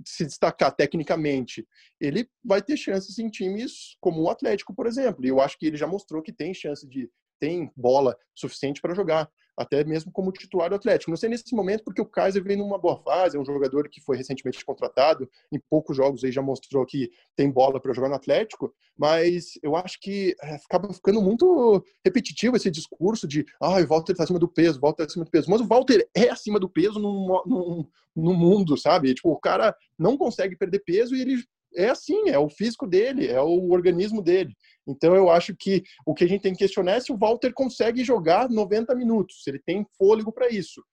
se 0.05 0.25
destacar 0.25 0.71
tecnicamente, 0.75 1.67
ele 1.99 2.29
vai 2.43 2.61
ter 2.61 2.77
chances 2.77 3.17
em 3.19 3.29
times 3.29 3.95
como 3.99 4.21
o 4.21 4.29
Atlético, 4.29 4.73
por 4.73 4.87
exemplo. 4.87 5.25
E 5.25 5.29
eu 5.29 5.39
acho 5.39 5.57
que 5.57 5.65
ele 5.65 5.77
já 5.77 5.87
mostrou 5.87 6.21
que 6.21 6.33
tem 6.33 6.53
chance 6.53 6.87
de 6.87 7.09
tem 7.39 7.71
bola 7.75 8.17
suficiente 8.35 8.81
para 8.81 8.95
jogar 8.95 9.29
até 9.57 9.83
mesmo 9.83 10.11
como 10.11 10.31
titular 10.31 10.69
do 10.69 10.75
Atlético. 10.75 11.09
Não 11.09 11.17
sei 11.17 11.29
nesse 11.29 11.55
momento 11.55 11.83
porque 11.83 12.01
o 12.01 12.05
Kaiser 12.05 12.43
vem 12.43 12.55
numa 12.55 12.77
boa 12.77 12.97
fase, 12.97 13.35
é 13.35 13.39
um 13.39 13.45
jogador 13.45 13.89
que 13.89 13.99
foi 13.99 14.15
recentemente 14.15 14.63
contratado, 14.63 15.27
em 15.51 15.59
poucos 15.69 15.97
jogos 15.97 16.23
aí 16.23 16.31
já 16.31 16.41
mostrou 16.41 16.85
que 16.85 17.09
tem 17.35 17.49
bola 17.49 17.79
para 17.81 17.93
jogar 17.93 18.09
no 18.09 18.15
Atlético, 18.15 18.73
mas 18.95 19.53
eu 19.63 19.75
acho 19.75 19.99
que 19.99 20.35
é, 20.41 20.55
acaba 20.55 20.93
ficando 20.93 21.21
muito 21.21 21.83
repetitivo 22.05 22.55
esse 22.55 22.69
discurso 22.69 23.27
de 23.27 23.45
ah, 23.59 23.81
o 23.81 23.87
Walter 23.87 24.11
está 24.11 24.23
acima 24.23 24.39
do 24.39 24.47
peso, 24.47 24.77
o 24.77 24.81
Walter 24.81 25.03
está 25.03 25.13
acima 25.13 25.25
do 25.25 25.31
peso. 25.31 25.49
Mas 25.49 25.61
o 25.61 25.67
Walter 25.67 26.07
é 26.15 26.29
acima 26.29 26.59
do 26.59 26.69
peso 26.69 26.99
no, 26.99 27.43
no, 27.45 27.89
no 28.15 28.33
mundo, 28.33 28.77
sabe? 28.77 29.13
Tipo, 29.13 29.31
o 29.31 29.39
cara 29.39 29.75
não 29.97 30.17
consegue 30.17 30.55
perder 30.55 30.79
peso 30.79 31.15
e 31.15 31.21
ele 31.21 31.43
é 31.77 31.89
assim, 31.89 32.29
é 32.29 32.39
o 32.39 32.49
físico 32.49 32.87
dele, 32.87 33.27
é 33.27 33.39
o 33.39 33.69
organismo 33.71 34.21
dele. 34.21 34.53
Então 34.87 35.15
eu 35.15 35.29
acho 35.29 35.55
que 35.55 35.83
o 36.05 36.13
que 36.13 36.23
a 36.23 36.27
gente 36.27 36.41
tem 36.41 36.53
que 36.53 36.59
questionar 36.59 36.93
é 36.93 36.99
se 36.99 37.11
o 37.11 37.17
Walter 37.17 37.53
consegue 37.53 38.03
jogar 38.03 38.49
90 38.49 38.95
minutos, 38.95 39.43
se 39.43 39.49
ele 39.49 39.59
tem 39.59 39.85
fôlego 39.97 40.31
para 40.31 40.49
isso. 40.49 40.83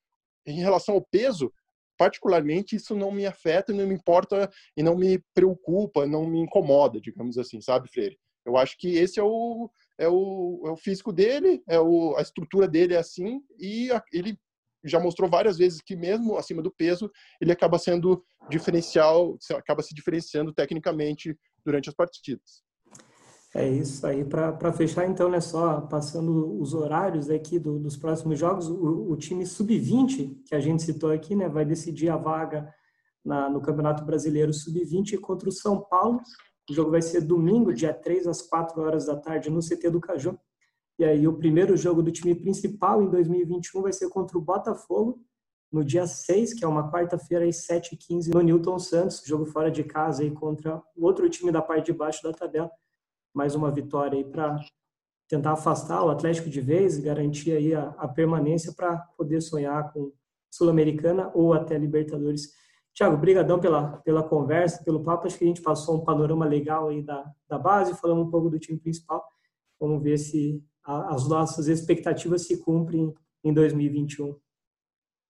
Em 0.45 0.59
relação 0.59 0.95
ao 0.95 1.01
peso, 1.01 1.51
particularmente 1.97 2.75
isso 2.75 2.95
não 2.95 3.11
me 3.11 3.25
afeta, 3.25 3.73
não 3.73 3.87
me 3.87 3.95
importa 3.95 4.49
e 4.77 4.83
não 4.83 4.95
me 4.95 5.19
preocupa, 5.33 6.05
não 6.05 6.27
me 6.27 6.39
incomoda, 6.39 7.01
digamos 7.01 7.37
assim, 7.37 7.59
sabe, 7.59 7.89
Freire? 7.89 8.17
Eu 8.45 8.57
acho 8.57 8.77
que 8.77 8.95
esse 8.95 9.19
é 9.19 9.23
o, 9.23 9.71
é 9.97 10.07
o, 10.07 10.61
é 10.65 10.69
o 10.69 10.77
físico 10.77 11.11
dele, 11.11 11.63
é 11.67 11.79
o, 11.79 12.15
a 12.15 12.21
estrutura 12.21 12.67
dele 12.67 12.93
é 12.93 12.97
assim 12.97 13.41
e 13.59 13.91
a, 13.91 14.03
ele 14.13 14.37
já 14.85 14.99
mostrou 14.99 15.29
várias 15.29 15.57
vezes 15.57 15.81
que 15.81 15.95
mesmo 15.95 16.37
acima 16.37 16.61
do 16.61 16.71
peso, 16.71 17.09
ele 17.41 17.51
acaba 17.51 17.77
sendo 17.77 18.23
diferencial, 18.49 19.37
acaba 19.51 19.81
se 19.81 19.93
diferenciando 19.93 20.53
tecnicamente 20.53 21.37
durante 21.65 21.89
as 21.89 21.95
partidas. 21.95 22.63
É 23.55 23.67
isso 23.69 24.05
aí. 24.05 24.25
Para 24.25 24.73
fechar, 24.73 25.07
então, 25.07 25.29
né, 25.29 25.39
só 25.39 25.79
passando 25.79 26.59
os 26.59 26.73
horários 26.73 27.29
aqui 27.29 27.57
do, 27.57 27.79
dos 27.79 27.95
próximos 27.95 28.37
jogos, 28.37 28.67
o, 28.67 29.09
o 29.09 29.15
time 29.15 29.45
sub-20, 29.45 30.43
que 30.45 30.53
a 30.53 30.59
gente 30.59 30.83
citou 30.83 31.09
aqui, 31.09 31.35
né, 31.35 31.47
vai 31.47 31.63
decidir 31.63 32.09
a 32.09 32.17
vaga 32.17 32.69
na, 33.23 33.49
no 33.49 33.61
Campeonato 33.61 34.03
Brasileiro 34.03 34.53
sub-20 34.53 35.17
contra 35.21 35.47
o 35.47 35.53
São 35.53 35.81
Paulo. 35.81 36.19
O 36.69 36.73
jogo 36.73 36.91
vai 36.91 37.01
ser 37.01 37.21
domingo, 37.21 37.73
dia 37.73 37.93
3 37.93 38.27
às 38.27 38.41
4 38.41 38.81
horas 38.81 39.05
da 39.05 39.15
tarde, 39.15 39.49
no 39.49 39.61
CT 39.61 39.89
do 39.89 40.01
Caju. 40.01 40.37
E 40.97 41.03
aí 41.03 41.27
o 41.27 41.37
primeiro 41.37 41.75
jogo 41.75 42.01
do 42.01 42.11
time 42.11 42.33
principal 42.33 43.03
em 43.03 43.09
2021 43.09 43.81
vai 43.81 43.91
ser 43.91 44.09
contra 44.09 44.37
o 44.37 44.41
Botafogo, 44.41 45.21
no 45.71 45.83
dia 45.83 46.07
6, 46.07 46.53
que 46.53 46.63
é 46.63 46.67
uma 46.67 46.89
quarta-feira, 46.89 47.45
às 47.45 47.67
7h15, 47.67 48.33
no 48.33 48.41
Newton 48.41 48.79
Santos, 48.79 49.21
jogo 49.25 49.45
fora 49.45 49.69
de 49.69 49.83
casa 49.83 50.23
aí 50.23 50.31
contra 50.31 50.81
o 50.95 51.05
outro 51.05 51.29
time 51.29 51.51
da 51.51 51.61
parte 51.61 51.87
de 51.87 51.93
baixo 51.93 52.23
da 52.23 52.31
tabela. 52.31 52.71
Mais 53.33 53.55
uma 53.55 53.69
vitória 53.71 54.17
aí 54.17 54.23
para 54.23 54.57
tentar 55.27 55.53
afastar 55.53 56.03
o 56.03 56.09
Atlético 56.09 56.49
de 56.49 56.61
vez 56.61 56.97
garantir 56.97 57.51
aí 57.51 57.73
a, 57.73 57.89
a 57.97 58.07
permanência 58.07 58.73
para 58.73 58.97
poder 59.17 59.41
sonhar 59.41 59.91
com 59.91 60.13
Sul-Americana 60.49 61.29
ou 61.33 61.51
até 61.53 61.77
Libertadores. 61.77 62.53
Tiago, 62.93 63.17
brigadão 63.17 63.59
pela, 63.59 63.97
pela 63.97 64.23
conversa, 64.23 64.81
pelo 64.83 65.03
papo. 65.03 65.27
Acho 65.27 65.37
que 65.37 65.43
a 65.43 65.47
gente 65.47 65.61
passou 65.61 65.97
um 65.97 66.05
panorama 66.05 66.45
legal 66.45 66.87
aí 66.87 67.01
da, 67.01 67.29
da 67.49 67.59
base, 67.59 67.93
falamos 67.95 68.27
um 68.27 68.31
pouco 68.31 68.49
do 68.49 68.57
time 68.57 68.79
principal. 68.79 69.27
Vamos 69.77 70.01
ver 70.01 70.17
se 70.17 70.63
as 70.85 71.27
nossas 71.27 71.67
expectativas 71.67 72.43
se 72.43 72.57
cumprem 72.57 73.13
em 73.43 73.53
2021. 73.53 74.35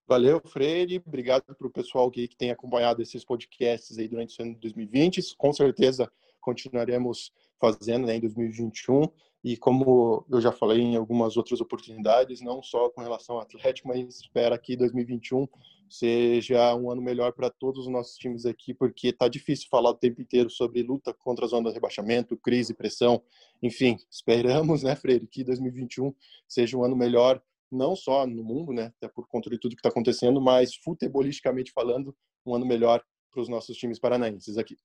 Valeu, 0.06 0.40
Freire. 0.44 1.02
Obrigado 1.04 1.54
para 1.56 1.66
o 1.66 1.70
pessoal 1.70 2.10
que, 2.10 2.28
que 2.28 2.36
tem 2.36 2.50
acompanhado 2.50 3.02
esses 3.02 3.24
podcasts 3.24 3.98
aí 3.98 4.06
durante 4.06 4.40
o 4.40 4.44
ano 4.44 4.54
de 4.54 4.60
2020. 4.60 5.36
Com 5.36 5.52
certeza 5.52 6.10
continuaremos 6.40 7.32
fazendo 7.60 8.06
né, 8.06 8.16
em 8.16 8.20
2021. 8.20 9.08
E 9.42 9.56
como 9.56 10.24
eu 10.30 10.40
já 10.40 10.52
falei 10.52 10.80
em 10.80 10.96
algumas 10.96 11.36
outras 11.36 11.60
oportunidades, 11.60 12.40
não 12.40 12.62
só 12.62 12.88
com 12.90 13.00
relação 13.00 13.36
ao 13.36 13.42
Atlético, 13.42 13.88
mas 13.88 14.20
espera 14.20 14.56
que 14.58 14.76
2021 14.76 15.48
seja 15.88 16.74
um 16.74 16.90
ano 16.90 17.02
melhor 17.02 17.32
para 17.32 17.50
todos 17.50 17.86
os 17.86 17.92
nossos 17.92 18.16
times 18.16 18.44
aqui, 18.44 18.74
porque 18.74 19.08
está 19.08 19.28
difícil 19.28 19.68
falar 19.70 19.90
o 19.90 19.94
tempo 19.94 20.20
inteiro 20.20 20.50
sobre 20.50 20.82
luta 20.82 21.14
contra 21.14 21.44
a 21.44 21.48
zona 21.48 21.68
de 21.68 21.74
rebaixamento, 21.74 22.36
crise, 22.36 22.74
pressão, 22.74 23.22
enfim, 23.62 23.96
esperamos, 24.10 24.82
né, 24.82 24.96
Freire, 24.96 25.26
que 25.26 25.44
2021 25.44 26.14
seja 26.48 26.76
um 26.76 26.84
ano 26.84 26.96
melhor, 26.96 27.40
não 27.70 27.96
só 27.96 28.26
no 28.26 28.44
mundo, 28.44 28.72
né, 28.72 28.92
até 28.96 29.08
por 29.08 29.26
conta 29.28 29.50
de 29.50 29.58
tudo 29.58 29.74
que 29.74 29.80
está 29.80 29.88
acontecendo, 29.88 30.40
mas 30.40 30.74
futebolisticamente 30.76 31.72
falando, 31.72 32.14
um 32.44 32.54
ano 32.54 32.66
melhor 32.66 33.02
para 33.30 33.42
os 33.42 33.48
nossos 33.48 33.76
times 33.76 33.98
paranaenses 33.98 34.56
aqui. 34.56 34.76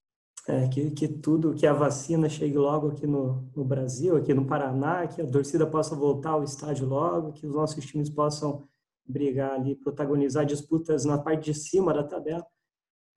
É, 0.47 0.67
que, 0.67 0.89
que 0.91 1.07
tudo, 1.07 1.53
que 1.53 1.67
a 1.67 1.73
vacina 1.73 2.27
chegue 2.27 2.57
logo 2.57 2.87
aqui 2.87 3.05
no, 3.05 3.47
no 3.55 3.63
Brasil, 3.63 4.17
aqui 4.17 4.33
no 4.33 4.45
Paraná, 4.45 5.05
que 5.05 5.21
a 5.21 5.27
torcida 5.27 5.67
possa 5.67 5.95
voltar 5.95 6.31
ao 6.31 6.43
estádio 6.43 6.87
logo, 6.87 7.31
que 7.31 7.45
os 7.45 7.53
nossos 7.53 7.85
times 7.85 8.09
possam 8.09 8.67
brigar 9.11 9.51
ali, 9.51 9.75
protagonizar 9.75 10.45
disputas 10.45 11.05
na 11.05 11.17
parte 11.17 11.51
de 11.51 11.53
cima 11.53 11.93
da 11.93 12.03
tabela. 12.03 12.45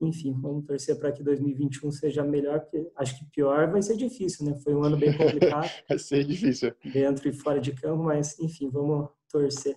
Enfim, 0.00 0.34
vamos 0.40 0.66
torcer 0.66 0.98
para 0.98 1.12
que 1.12 1.22
2021 1.22 1.90
seja 1.92 2.24
melhor, 2.24 2.60
porque 2.60 2.90
acho 2.96 3.18
que 3.18 3.24
pior 3.30 3.70
vai 3.70 3.80
ser 3.80 3.96
difícil, 3.96 4.44
né? 4.44 4.54
Foi 4.62 4.74
um 4.74 4.82
ano 4.82 4.96
bem 4.96 5.16
complicado. 5.16 5.70
vai 5.88 5.98
ser 5.98 6.24
difícil. 6.24 6.74
Dentro 6.92 7.28
e 7.28 7.32
fora 7.32 7.60
de 7.60 7.72
campo, 7.72 8.02
mas 8.02 8.38
enfim, 8.38 8.68
vamos 8.70 9.08
torcer. 9.30 9.76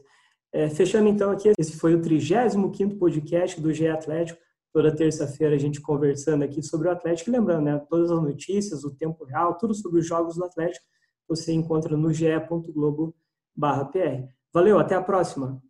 É, 0.52 0.70
fechando 0.70 1.08
então 1.08 1.30
aqui, 1.30 1.52
esse 1.58 1.78
foi 1.78 1.94
o 1.94 2.02
35º 2.02 2.98
podcast 2.98 3.60
do 3.62 3.72
GE 3.74 3.88
Atlético. 3.88 4.40
Toda 4.74 4.96
terça-feira 4.96 5.56
a 5.56 5.58
gente 5.58 5.82
conversando 5.82 6.44
aqui 6.44 6.62
sobre 6.62 6.88
o 6.88 6.92
Atlético. 6.92 7.30
E 7.30 7.34
lembrando, 7.34 7.64
né? 7.64 7.78
Todas 7.90 8.12
as 8.12 8.22
notícias, 8.22 8.84
o 8.84 8.96
tempo 8.96 9.24
real, 9.24 9.58
tudo 9.58 9.74
sobre 9.74 10.00
os 10.00 10.08
jogos 10.08 10.36
do 10.36 10.44
Atlético, 10.44 10.86
você 11.28 11.52
encontra 11.54 11.96
no 11.96 12.12
ge.globo.br. 12.14 13.14
Valeu, 14.54 14.80
até 14.80 14.96
a 14.96 15.02
próxima! 15.02 15.62